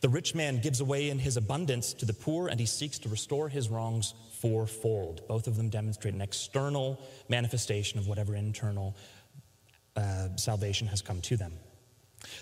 The 0.00 0.08
rich 0.08 0.34
man 0.34 0.60
gives 0.60 0.80
away 0.80 1.10
in 1.10 1.18
his 1.18 1.36
abundance 1.36 1.92
to 1.94 2.06
the 2.06 2.12
poor, 2.12 2.48
and 2.48 2.58
he 2.58 2.66
seeks 2.66 2.98
to 3.00 3.08
restore 3.08 3.48
his 3.48 3.68
wrongs 3.68 4.14
fourfold. 4.40 5.26
Both 5.28 5.46
of 5.46 5.56
them 5.56 5.68
demonstrate 5.68 6.14
an 6.14 6.20
external 6.20 7.00
manifestation 7.28 7.98
of 7.98 8.08
whatever 8.08 8.34
internal 8.34 8.96
uh, 9.96 10.28
salvation 10.36 10.86
has 10.88 11.02
come 11.02 11.20
to 11.22 11.36
them. 11.36 11.52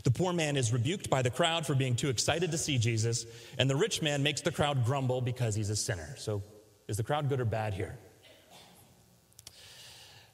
The 0.04 0.10
poor 0.10 0.32
man 0.32 0.56
is 0.56 0.72
rebuked 0.72 1.10
by 1.10 1.22
the 1.22 1.30
crowd 1.30 1.66
for 1.66 1.74
being 1.74 1.96
too 1.96 2.08
excited 2.08 2.50
to 2.50 2.58
see 2.58 2.78
Jesus, 2.78 3.26
and 3.58 3.68
the 3.68 3.76
rich 3.76 4.02
man 4.02 4.22
makes 4.22 4.40
the 4.40 4.52
crowd 4.52 4.84
grumble 4.84 5.20
because 5.20 5.54
he's 5.54 5.70
a 5.70 5.76
sinner. 5.76 6.14
So, 6.18 6.42
is 6.88 6.96
the 6.96 7.02
crowd 7.02 7.28
good 7.28 7.40
or 7.40 7.44
bad 7.44 7.74
here? 7.74 7.98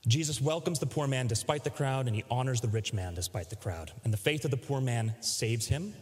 Jesus 0.06 0.40
welcomes 0.40 0.78
the 0.78 0.86
poor 0.86 1.08
man 1.08 1.26
despite 1.26 1.64
the 1.64 1.70
crowd, 1.70 2.06
and 2.06 2.14
he 2.14 2.24
honors 2.30 2.60
the 2.60 2.68
rich 2.68 2.92
man 2.92 3.14
despite 3.14 3.50
the 3.50 3.56
crowd. 3.56 3.90
And 4.04 4.12
the 4.12 4.18
faith 4.18 4.44
of 4.44 4.52
the 4.52 4.56
poor 4.56 4.80
man 4.80 5.14
saves 5.20 5.66
him, 5.66 5.94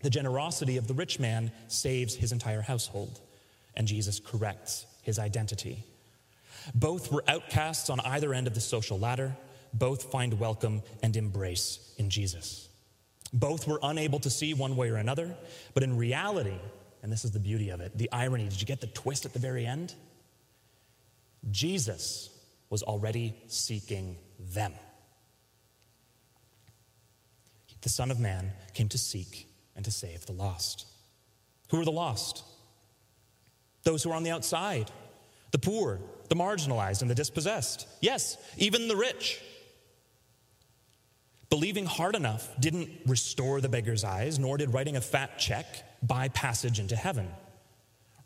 the 0.00 0.10
generosity 0.10 0.76
of 0.76 0.86
the 0.86 0.94
rich 0.94 1.18
man 1.18 1.50
saves 1.66 2.14
his 2.14 2.30
entire 2.30 2.62
household, 2.62 3.20
and 3.74 3.88
Jesus 3.88 4.20
corrects 4.20 4.86
his 5.02 5.18
identity. 5.18 5.84
Both 6.74 7.10
were 7.10 7.24
outcasts 7.26 7.90
on 7.90 7.98
either 8.00 8.32
end 8.32 8.46
of 8.46 8.54
the 8.54 8.60
social 8.60 8.98
ladder. 8.98 9.36
Both 9.74 10.12
find 10.12 10.38
welcome 10.38 10.82
and 11.02 11.16
embrace 11.16 11.94
in 11.98 12.10
Jesus. 12.10 12.68
Both 13.32 13.66
were 13.66 13.80
unable 13.82 14.20
to 14.20 14.30
see 14.30 14.54
one 14.54 14.76
way 14.76 14.88
or 14.88 14.96
another, 14.96 15.36
but 15.74 15.82
in 15.82 15.96
reality, 15.96 16.58
and 17.02 17.10
this 17.10 17.24
is 17.24 17.32
the 17.32 17.40
beauty 17.40 17.70
of 17.70 17.80
it, 17.80 17.96
the 17.98 18.10
irony, 18.12 18.44
did 18.44 18.60
you 18.60 18.66
get 18.66 18.80
the 18.80 18.86
twist 18.86 19.26
at 19.26 19.32
the 19.32 19.38
very 19.38 19.66
end? 19.66 19.94
Jesus 21.50 22.30
was 22.70 22.82
already 22.82 23.34
seeking 23.46 24.16
them. 24.38 24.72
The 27.80 27.88
Son 27.88 28.10
of 28.10 28.18
Man 28.18 28.52
came 28.74 28.88
to 28.88 28.98
seek 28.98 29.48
and 29.76 29.84
to 29.84 29.90
save 29.90 30.26
the 30.26 30.32
lost. 30.32 30.86
Who 31.70 31.80
are 31.80 31.84
the 31.84 31.92
lost? 31.92 32.42
Those 33.84 34.02
who 34.02 34.10
are 34.10 34.14
on 34.14 34.24
the 34.24 34.30
outside, 34.30 34.90
the 35.52 35.58
poor, 35.58 36.00
the 36.28 36.34
marginalized, 36.34 37.00
and 37.00 37.10
the 37.10 37.14
dispossessed. 37.14 37.86
Yes, 38.00 38.36
even 38.56 38.88
the 38.88 38.96
rich. 38.96 39.40
Believing 41.50 41.86
hard 41.86 42.14
enough 42.14 42.48
didn't 42.60 42.90
restore 43.06 43.60
the 43.60 43.68
beggar's 43.68 44.04
eyes, 44.04 44.38
nor 44.38 44.58
did 44.58 44.74
writing 44.74 44.96
a 44.96 45.00
fat 45.00 45.38
check 45.38 45.66
buy 46.06 46.28
passage 46.28 46.78
into 46.78 46.96
heaven. 46.96 47.28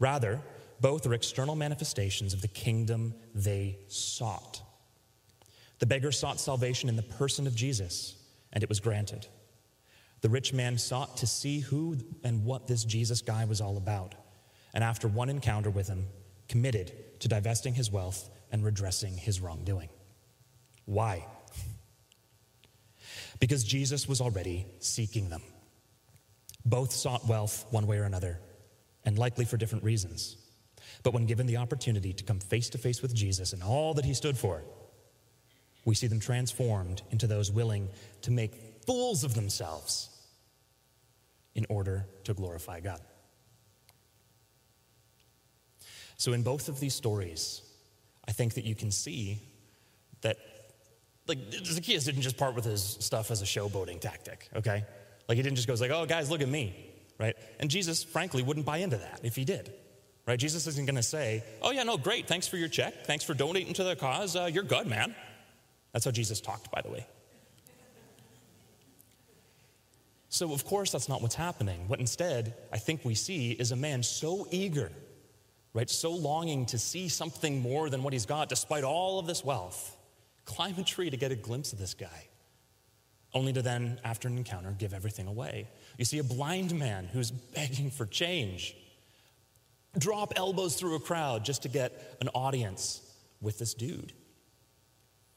Rather, 0.00 0.40
both 0.82 1.06
are 1.06 1.14
external 1.14 1.54
manifestations 1.54 2.34
of 2.34 2.42
the 2.42 2.48
kingdom 2.48 3.14
they 3.34 3.78
sought. 3.86 4.60
The 5.78 5.86
beggar 5.86 6.12
sought 6.12 6.40
salvation 6.40 6.88
in 6.88 6.96
the 6.96 7.02
person 7.02 7.46
of 7.46 7.54
Jesus, 7.54 8.16
and 8.52 8.62
it 8.62 8.68
was 8.68 8.80
granted. 8.80 9.26
The 10.20 10.28
rich 10.28 10.52
man 10.52 10.76
sought 10.76 11.16
to 11.18 11.26
see 11.26 11.60
who 11.60 11.98
and 12.24 12.44
what 12.44 12.66
this 12.66 12.84
Jesus 12.84 13.22
guy 13.22 13.44
was 13.44 13.60
all 13.60 13.76
about, 13.76 14.16
and 14.74 14.82
after 14.82 15.06
one 15.06 15.30
encounter 15.30 15.70
with 15.70 15.86
him, 15.86 16.06
committed 16.48 16.92
to 17.20 17.28
divesting 17.28 17.74
his 17.74 17.90
wealth 17.90 18.28
and 18.50 18.64
redressing 18.64 19.16
his 19.16 19.40
wrongdoing. 19.40 19.88
Why? 20.84 21.24
Because 23.38 23.62
Jesus 23.64 24.08
was 24.08 24.20
already 24.20 24.66
seeking 24.80 25.28
them. 25.28 25.42
Both 26.64 26.92
sought 26.92 27.26
wealth 27.26 27.66
one 27.70 27.86
way 27.86 27.98
or 27.98 28.04
another, 28.04 28.40
and 29.04 29.16
likely 29.16 29.44
for 29.44 29.56
different 29.56 29.84
reasons. 29.84 30.36
But 31.02 31.12
when 31.12 31.26
given 31.26 31.46
the 31.46 31.56
opportunity 31.56 32.12
to 32.12 32.24
come 32.24 32.38
face 32.38 32.70
to 32.70 32.78
face 32.78 33.02
with 33.02 33.14
Jesus 33.14 33.52
and 33.52 33.62
all 33.62 33.94
that 33.94 34.04
he 34.04 34.14
stood 34.14 34.38
for, 34.38 34.62
we 35.84 35.94
see 35.94 36.06
them 36.06 36.20
transformed 36.20 37.02
into 37.10 37.26
those 37.26 37.50
willing 37.50 37.88
to 38.22 38.30
make 38.30 38.84
fools 38.86 39.24
of 39.24 39.34
themselves 39.34 40.08
in 41.54 41.66
order 41.68 42.06
to 42.24 42.34
glorify 42.34 42.80
God. 42.80 43.00
So, 46.16 46.32
in 46.32 46.42
both 46.42 46.68
of 46.68 46.78
these 46.78 46.94
stories, 46.94 47.62
I 48.26 48.32
think 48.32 48.54
that 48.54 48.64
you 48.64 48.76
can 48.76 48.92
see 48.92 49.40
that, 50.20 50.36
like, 51.26 51.38
Zacchaeus 51.64 52.04
didn't 52.04 52.22
just 52.22 52.36
part 52.36 52.54
with 52.54 52.64
his 52.64 52.96
stuff 53.00 53.32
as 53.32 53.42
a 53.42 53.44
showboating 53.44 54.00
tactic, 54.00 54.48
okay? 54.54 54.84
Like, 55.28 55.36
he 55.36 55.42
didn't 55.42 55.56
just 55.56 55.66
go, 55.66 55.74
like, 55.74 55.90
oh, 55.90 56.06
guys, 56.06 56.30
look 56.30 56.40
at 56.40 56.48
me, 56.48 56.76
right? 57.18 57.34
And 57.58 57.68
Jesus, 57.68 58.04
frankly, 58.04 58.44
wouldn't 58.44 58.64
buy 58.64 58.78
into 58.78 58.98
that 58.98 59.20
if 59.24 59.34
he 59.34 59.44
did, 59.44 59.72
right? 60.26 60.38
Jesus 60.38 60.66
isn't 60.66 60.87
going 60.87 60.96
to 60.96 61.02
say, 61.02 61.42
oh, 61.61 61.70
yeah, 61.70 61.82
no, 61.82 61.96
great, 61.96 62.28
thanks 62.28 62.46
for 62.46 62.56
your 62.56 62.68
check, 62.68 63.06
thanks 63.06 63.24
for 63.24 63.35
donating 63.35 63.74
to 63.74 63.85
the 63.85 63.96
cause, 63.96 64.37
uh, 64.37 64.48
you're 64.52 64.62
good, 64.62 64.87
man. 64.87 65.14
That's 65.92 66.04
how 66.04 66.11
Jesus 66.11 66.40
talked, 66.40 66.70
by 66.70 66.80
the 66.80 66.90
way. 66.90 67.06
So, 70.28 70.54
of 70.54 70.64
course, 70.64 70.90
that's 70.90 71.11
not 71.11 71.20
what's 71.20 71.35
happening. 71.35 71.88
What 71.88 72.00
instead 72.00 72.54
I 72.72 72.78
think 72.78 73.04
we 73.04 73.14
see 73.14 73.52
is 73.52 73.70
a 73.70 73.76
man 73.76 74.02
so 74.02 74.46
eager, 74.50 74.90
right, 75.74 75.90
so 75.90 76.11
longing 76.11 76.64
to 76.66 76.78
see 76.78 77.08
something 77.08 77.61
more 77.61 77.90
than 77.90 78.02
what 78.02 78.14
he's 78.14 78.24
got, 78.24 78.48
despite 78.48 78.82
all 78.82 79.18
of 79.18 79.26
this 79.26 79.44
wealth, 79.44 79.94
climb 80.46 80.74
a 80.78 80.85
tree 80.85 81.11
to 81.11 81.18
get 81.18 81.32
a 81.32 81.37
glimpse 81.37 81.74
of 81.74 81.78
this 81.78 81.92
guy, 81.92 82.28
only 83.35 83.52
to 83.52 83.61
then, 83.61 84.00
after 84.04 84.26
an 84.26 84.38
encounter, 84.38 84.74
give 84.78 84.94
everything 84.94 85.26
away. 85.26 85.68
You 85.98 86.06
see 86.06 86.18
a 86.18 86.24
blind 86.24 86.74
man 86.74 87.08
who's 87.12 87.30
begging 87.30 87.90
for 87.90 88.06
change, 88.06 88.74
drop 89.98 90.33
elbows 90.37 90.76
through 90.76 90.96
a 90.96 91.00
crowd 91.00 91.44
just 91.44 91.62
to 91.62 91.68
get 91.68 92.16
an 92.20 92.28
audience 92.28 93.00
with 93.40 93.59
this 93.59 93.74
dude. 93.74 94.12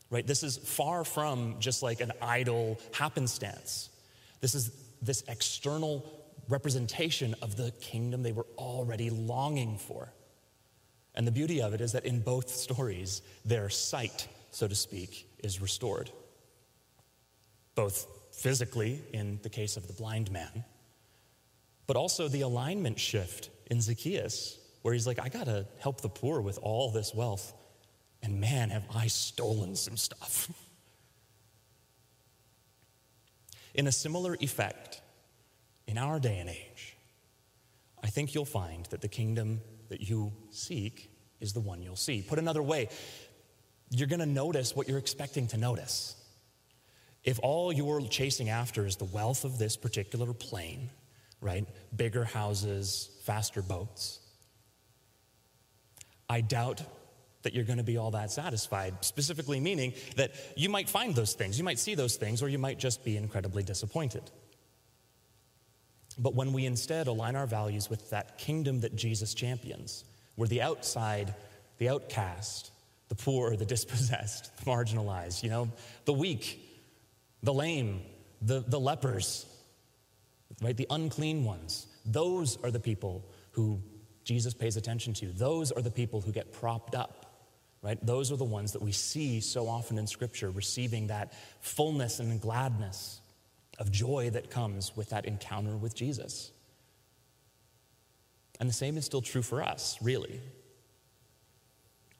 Right? 0.09 0.25
This 0.25 0.43
is 0.43 0.57
far 0.57 1.03
from 1.03 1.55
just 1.59 1.83
like 1.83 1.99
an 1.99 2.11
idle 2.21 2.79
happenstance. 2.93 3.89
This 4.39 4.55
is 4.55 4.71
this 5.01 5.23
external 5.27 6.05
representation 6.47 7.35
of 7.41 7.55
the 7.55 7.71
kingdom 7.81 8.23
they 8.23 8.31
were 8.31 8.45
already 8.57 9.09
longing 9.09 9.77
for. 9.77 10.13
And 11.15 11.25
the 11.25 11.31
beauty 11.31 11.61
of 11.61 11.73
it 11.73 11.81
is 11.81 11.93
that 11.93 12.05
in 12.05 12.19
both 12.19 12.49
stories, 12.49 13.21
their 13.45 13.69
sight, 13.69 14.27
so 14.51 14.67
to 14.67 14.75
speak, 14.75 15.27
is 15.43 15.61
restored. 15.61 16.11
Both 17.73 18.07
physically, 18.31 19.01
in 19.13 19.39
the 19.41 19.49
case 19.49 19.77
of 19.77 19.87
the 19.87 19.93
blind 19.93 20.31
man, 20.31 20.65
but 21.87 21.95
also 21.95 22.27
the 22.27 22.41
alignment 22.41 22.99
shift 22.99 23.49
in 23.67 23.81
Zacchaeus, 23.81 24.57
where 24.81 24.93
he's 24.93 25.07
like, 25.07 25.19
I 25.19 25.29
gotta 25.29 25.67
help 25.79 26.01
the 26.01 26.09
poor 26.09 26.41
with 26.41 26.59
all 26.61 26.91
this 26.91 27.13
wealth. 27.13 27.53
And 28.21 28.39
man, 28.39 28.69
have 28.69 28.85
I 28.93 29.07
stolen 29.07 29.75
some 29.75 29.97
stuff. 29.97 30.51
In 33.75 33.87
a 33.87 33.91
similar 33.91 34.37
effect, 34.39 35.01
in 35.85 35.97
our 35.97 36.19
day 36.19 36.39
and 36.39 36.49
age, 36.49 36.95
I 38.01 38.07
think 38.07 38.33
you'll 38.33 38.45
find 38.45 38.85
that 38.87 39.01
the 39.01 39.07
kingdom 39.07 39.61
that 39.89 40.01
you 40.01 40.31
seek 40.49 41.11
is 41.39 41.53
the 41.53 41.59
one 41.59 41.81
you'll 41.81 41.95
see. 41.95 42.21
Put 42.21 42.39
another 42.39 42.63
way, 42.63 42.89
you're 43.89 44.07
to 44.07 44.25
notice 44.25 44.75
what 44.75 44.87
you're 44.87 44.97
expecting 44.97 45.47
to 45.47 45.57
notice. 45.57 46.15
If 47.23 47.39
all 47.41 47.73
you're 47.73 48.01
chasing 48.01 48.49
after 48.49 48.85
is 48.85 48.95
the 48.95 49.05
wealth 49.05 49.43
of 49.45 49.57
this 49.57 49.75
particular 49.75 50.33
plane, 50.33 50.89
right? 51.41 51.65
Bigger 51.95 52.23
houses, 52.23 53.09
faster 53.23 53.61
boats. 53.61 54.19
I 56.29 56.41
doubt 56.41 56.81
that 57.43 57.53
you're 57.53 57.63
going 57.63 57.77
to 57.77 57.83
be 57.83 57.97
all 57.97 58.11
that 58.11 58.31
satisfied, 58.31 59.05
specifically 59.05 59.59
meaning 59.59 59.93
that 60.15 60.31
you 60.55 60.67
might 60.67 60.89
find 60.89 61.13
those 61.13 61.33
things, 61.33 61.57
you 61.57 61.63
might 61.63 61.77
see 61.77 61.93
those 61.93 62.15
things, 62.15 62.41
or 62.41 62.49
you 62.49 62.57
might 62.57 62.79
just 62.79 63.05
be 63.05 63.17
incredibly 63.17 63.61
disappointed. 63.61 64.23
But 66.17 66.33
when 66.33 66.53
we 66.53 66.65
instead 66.65 67.07
align 67.07 67.35
our 67.35 67.45
values 67.45 67.89
with 67.89 68.09
that 68.09 68.37
kingdom 68.37 68.79
that 68.81 68.95
Jesus 68.95 69.33
champions, 69.33 70.05
where 70.35 70.47
the 70.47 70.61
outside, 70.61 71.35
the 71.77 71.89
outcast, 71.89 72.71
the 73.09 73.15
poor, 73.15 73.55
the 73.55 73.65
dispossessed, 73.75 74.57
the 74.57 74.65
marginalized, 74.65 75.43
you 75.43 75.49
know, 75.49 75.69
the 76.05 76.13
weak, 76.13 76.59
the 77.43 77.53
lame, 77.53 78.01
the, 78.41 78.63
the 78.67 78.79
lepers, 78.79 79.45
right, 80.61 80.75
the 80.75 80.87
unclean 80.89 81.43
ones, 81.43 81.87
those 82.05 82.57
are 82.63 82.71
the 82.71 82.79
people 82.79 83.25
who 83.51 83.81
Jesus 84.23 84.53
pays 84.53 84.77
attention 84.77 85.13
to. 85.15 85.27
Those 85.27 85.71
are 85.71 85.81
the 85.81 85.91
people 85.91 86.21
who 86.21 86.31
get 86.31 86.51
propped 86.51 86.95
up 86.95 87.25
right? 87.85 88.03
Those 88.03 88.31
are 88.31 88.35
the 88.35 88.43
ones 88.43 88.71
that 88.71 88.81
we 88.81 88.91
see 88.91 89.39
so 89.39 89.67
often 89.67 89.99
in 89.99 90.07
Scripture 90.07 90.49
receiving 90.49 91.07
that 91.07 91.33
fullness 91.59 92.19
and 92.19 92.41
gladness 92.41 93.21
of 93.77 93.91
joy 93.91 94.31
that 94.31 94.49
comes 94.49 94.97
with 94.97 95.09
that 95.09 95.25
encounter 95.25 95.77
with 95.77 95.93
Jesus. 95.93 96.51
And 98.59 98.67
the 98.67 98.73
same 98.73 98.97
is 98.97 99.05
still 99.05 99.21
true 99.21 99.43
for 99.43 99.61
us, 99.61 99.99
really. 100.01 100.41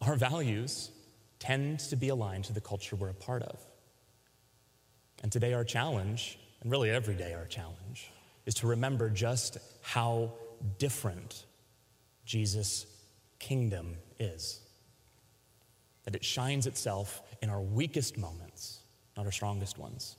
Our 0.02 0.16
values 0.16 0.92
tend 1.40 1.80
to 1.80 1.96
be 1.96 2.10
aligned 2.10 2.44
to 2.44 2.54
the 2.54 2.62
culture 2.62 2.96
we're 2.96 3.10
a 3.10 3.16
part 3.16 3.42
of. 3.42 3.60
And 5.24 5.32
today, 5.32 5.54
our 5.54 5.64
challenge, 5.64 6.38
and 6.62 6.70
really 6.70 6.92
every 6.92 7.16
day, 7.16 7.34
our 7.34 7.48
challenge, 7.48 8.12
is 8.46 8.54
to 8.56 8.68
remember 8.68 9.10
just 9.10 9.58
how 9.82 10.32
different 10.78 11.46
Jesus' 12.26 12.86
kingdom 13.40 13.98
is 14.20 14.62
that 16.06 16.16
it 16.16 16.24
shines 16.24 16.68
itself 16.68 17.22
in 17.42 17.50
our 17.50 17.62
weakest 17.62 18.18
moments, 18.18 18.80
not 19.18 19.26
our 19.26 19.32
strongest 19.32 19.78
ones. 19.78 20.18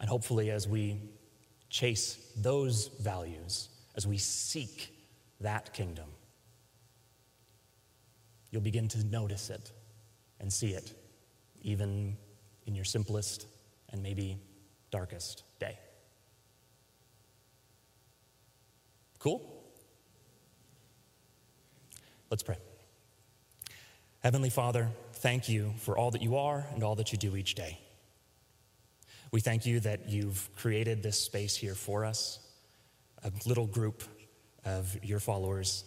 And 0.00 0.08
hopefully, 0.08 0.50
as 0.50 0.68
we 0.68 1.00
chase 1.70 2.18
those 2.36 2.88
values, 3.00 3.70
as 3.96 4.06
we 4.06 4.18
seek 4.18 4.94
that 5.40 5.72
kingdom, 5.72 6.08
you'll 8.50 8.60
begin 8.60 8.86
to 8.88 9.02
notice 9.04 9.48
it 9.48 9.72
and 10.40 10.52
see 10.52 10.74
it, 10.74 10.92
even 11.62 12.16
in 12.66 12.74
your 12.74 12.84
simplest 12.84 13.46
and 13.94 14.02
maybe 14.02 14.36
darkest 14.90 15.44
day. 15.60 15.78
Cool? 19.20 19.40
Let's 22.28 22.42
pray. 22.42 22.58
Heavenly 24.18 24.50
Father, 24.50 24.88
thank 25.12 25.48
you 25.48 25.74
for 25.78 25.96
all 25.96 26.10
that 26.10 26.22
you 26.22 26.36
are 26.36 26.66
and 26.74 26.82
all 26.82 26.96
that 26.96 27.12
you 27.12 27.18
do 27.18 27.36
each 27.36 27.54
day. 27.54 27.78
We 29.30 29.40
thank 29.40 29.64
you 29.64 29.78
that 29.80 30.08
you've 30.08 30.50
created 30.56 31.02
this 31.02 31.18
space 31.18 31.54
here 31.54 31.76
for 31.76 32.04
us, 32.04 32.40
a 33.22 33.30
little 33.46 33.66
group 33.66 34.02
of 34.64 34.98
your 35.04 35.20
followers 35.20 35.84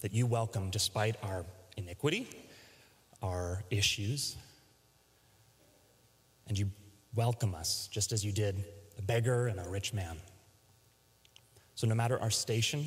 that 0.00 0.14
you 0.14 0.24
welcome 0.26 0.70
despite 0.70 1.16
our 1.22 1.44
iniquity, 1.76 2.28
our 3.22 3.62
issues, 3.70 4.36
and 6.48 6.58
you 6.58 6.70
welcome 7.14 7.54
us 7.54 7.88
just 7.90 8.12
as 8.12 8.24
you 8.24 8.32
did 8.32 8.64
a 8.98 9.02
beggar 9.02 9.46
and 9.46 9.60
a 9.60 9.68
rich 9.68 9.92
man. 9.92 10.16
So, 11.74 11.86
no 11.86 11.94
matter 11.94 12.20
our 12.20 12.30
station, 12.30 12.86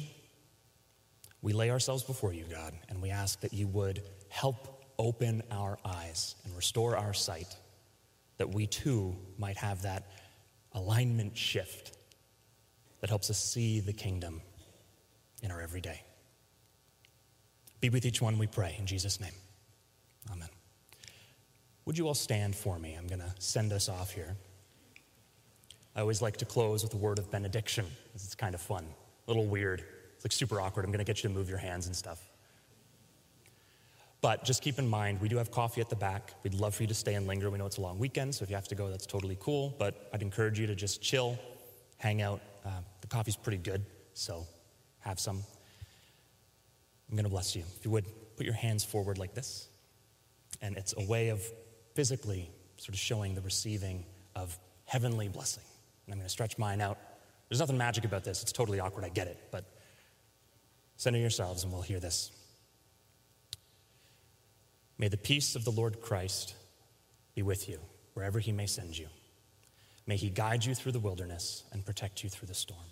we 1.41 1.53
lay 1.53 1.69
ourselves 1.69 2.03
before 2.03 2.33
you, 2.33 2.45
God, 2.49 2.73
and 2.89 3.01
we 3.01 3.09
ask 3.09 3.39
that 3.41 3.53
you 3.53 3.67
would 3.67 4.03
help 4.29 4.85
open 4.97 5.43
our 5.51 5.77
eyes 5.85 6.35
and 6.45 6.55
restore 6.55 6.97
our 6.97 7.13
sight 7.13 7.55
that 8.37 8.53
we 8.53 8.67
too 8.67 9.15
might 9.37 9.57
have 9.57 9.83
that 9.83 10.03
alignment 10.73 11.37
shift 11.37 11.97
that 13.01 13.09
helps 13.09 13.29
us 13.29 13.37
see 13.37 13.79
the 13.79 13.93
kingdom 13.93 14.41
in 15.43 15.51
our 15.51 15.61
everyday. 15.61 16.01
Be 17.79 17.89
with 17.89 18.05
each 18.05 18.21
one, 18.21 18.37
we 18.37 18.47
pray, 18.47 18.75
in 18.79 18.87
Jesus' 18.87 19.19
name. 19.19 19.33
Amen. 20.31 20.49
Would 21.87 21.97
you 21.97 22.05
all 22.05 22.13
stand 22.13 22.53
for 22.53 22.77
me? 22.77 22.95
I'm 22.95 23.07
going 23.07 23.21
to 23.21 23.33
send 23.39 23.71
us 23.71 23.87
off 23.87 24.11
here. 24.11 24.35
I 25.95 26.01
always 26.01 26.21
like 26.21 26.35
to 26.37 26.45
close 26.45 26.83
with 26.83 26.93
a 26.93 26.97
word 26.97 27.17
of 27.17 27.31
benediction 27.31 27.85
because 28.07 28.25
it's 28.25 28.35
kind 28.35 28.53
of 28.53 28.59
fun, 28.59 28.83
a 28.83 29.31
little 29.31 29.45
weird. 29.45 29.85
It's 30.13 30.25
like 30.25 30.33
super 30.33 30.59
awkward. 30.59 30.83
I'm 30.83 30.91
going 30.91 30.99
to 30.99 31.05
get 31.05 31.23
you 31.23 31.29
to 31.29 31.33
move 31.33 31.47
your 31.47 31.59
hands 31.59 31.87
and 31.87 31.95
stuff. 31.95 32.21
But 34.19 34.43
just 34.43 34.61
keep 34.61 34.79
in 34.79 34.87
mind, 34.89 35.21
we 35.21 35.29
do 35.29 35.37
have 35.37 35.49
coffee 35.49 35.79
at 35.79 35.89
the 35.89 35.95
back. 35.95 36.33
We'd 36.43 36.55
love 36.55 36.75
for 36.75 36.83
you 36.83 36.87
to 36.87 36.93
stay 36.93 37.13
and 37.13 37.25
linger. 37.25 37.49
We 37.49 37.57
know 37.57 37.65
it's 37.65 37.77
a 37.77 37.81
long 37.81 37.97
weekend, 37.99 38.35
so 38.35 38.43
if 38.43 38.49
you 38.49 38.57
have 38.57 38.67
to 38.67 38.75
go, 38.75 38.89
that's 38.89 39.05
totally 39.05 39.37
cool. 39.39 39.73
But 39.79 40.09
I'd 40.11 40.21
encourage 40.21 40.59
you 40.59 40.67
to 40.67 40.75
just 40.75 41.01
chill, 41.01 41.39
hang 41.99 42.21
out. 42.21 42.41
Uh, 42.65 42.71
the 42.99 43.07
coffee's 43.07 43.37
pretty 43.37 43.59
good, 43.59 43.85
so 44.13 44.45
have 44.99 45.21
some. 45.21 45.41
I'm 47.09 47.15
going 47.15 47.23
to 47.23 47.29
bless 47.29 47.55
you. 47.55 47.63
If 47.79 47.85
you 47.85 47.91
would, 47.91 48.05
put 48.35 48.45
your 48.45 48.55
hands 48.55 48.83
forward 48.83 49.17
like 49.17 49.33
this. 49.33 49.69
And 50.61 50.75
it's 50.75 50.93
a 50.97 51.05
way 51.05 51.29
of 51.29 51.41
physically 51.97 52.51
sort 52.75 52.89
of 52.89 52.99
showing 52.99 53.33
the 53.33 53.41
receiving 53.41 54.05
of 54.35 54.55
heavenly 54.85 55.29
blessing. 55.29 55.63
And 56.05 56.13
I'm 56.13 56.19
going 56.19 56.27
to 56.27 56.31
stretch 56.31 56.55
mine 56.59 56.79
out. 56.79 56.99
There's 57.49 57.59
nothing 57.59 57.75
magic 57.75 58.05
about 58.05 58.23
this. 58.23 58.43
It's 58.43 58.51
totally 58.51 58.79
awkward. 58.79 59.03
I 59.03 59.09
get 59.09 59.25
it. 59.25 59.39
But 59.49 59.65
center 60.95 61.17
yourselves 61.17 61.63
and 61.63 61.73
we'll 61.73 61.81
hear 61.81 61.99
this. 61.99 62.31
May 64.99 65.07
the 65.07 65.17
peace 65.17 65.55
of 65.55 65.65
the 65.65 65.71
Lord 65.71 65.99
Christ 65.99 66.53
be 67.33 67.41
with 67.41 67.67
you 67.67 67.79
wherever 68.13 68.37
he 68.37 68.51
may 68.51 68.67
send 68.67 68.95
you. 68.95 69.07
May 70.05 70.17
he 70.17 70.29
guide 70.29 70.63
you 70.65 70.75
through 70.75 70.91
the 70.91 70.99
wilderness 70.99 71.63
and 71.71 71.83
protect 71.83 72.23
you 72.23 72.29
through 72.29 72.47
the 72.47 72.53
storm. 72.53 72.91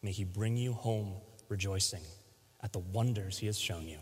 May 0.00 0.12
he 0.12 0.22
bring 0.22 0.56
you 0.56 0.74
home 0.74 1.14
rejoicing 1.48 2.04
at 2.62 2.72
the 2.72 2.78
wonders 2.78 3.36
he 3.36 3.46
has 3.46 3.58
shown 3.58 3.88
you. 3.88 3.98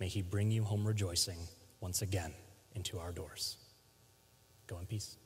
May 0.00 0.08
he 0.08 0.22
bring 0.22 0.50
you 0.50 0.64
home 0.64 0.84
rejoicing 0.84 1.38
once 1.80 2.02
again 2.02 2.34
into 2.78 2.98
our 2.98 3.12
doors. 3.12 3.56
Go 4.68 4.78
in 4.78 4.86
peace. 4.86 5.16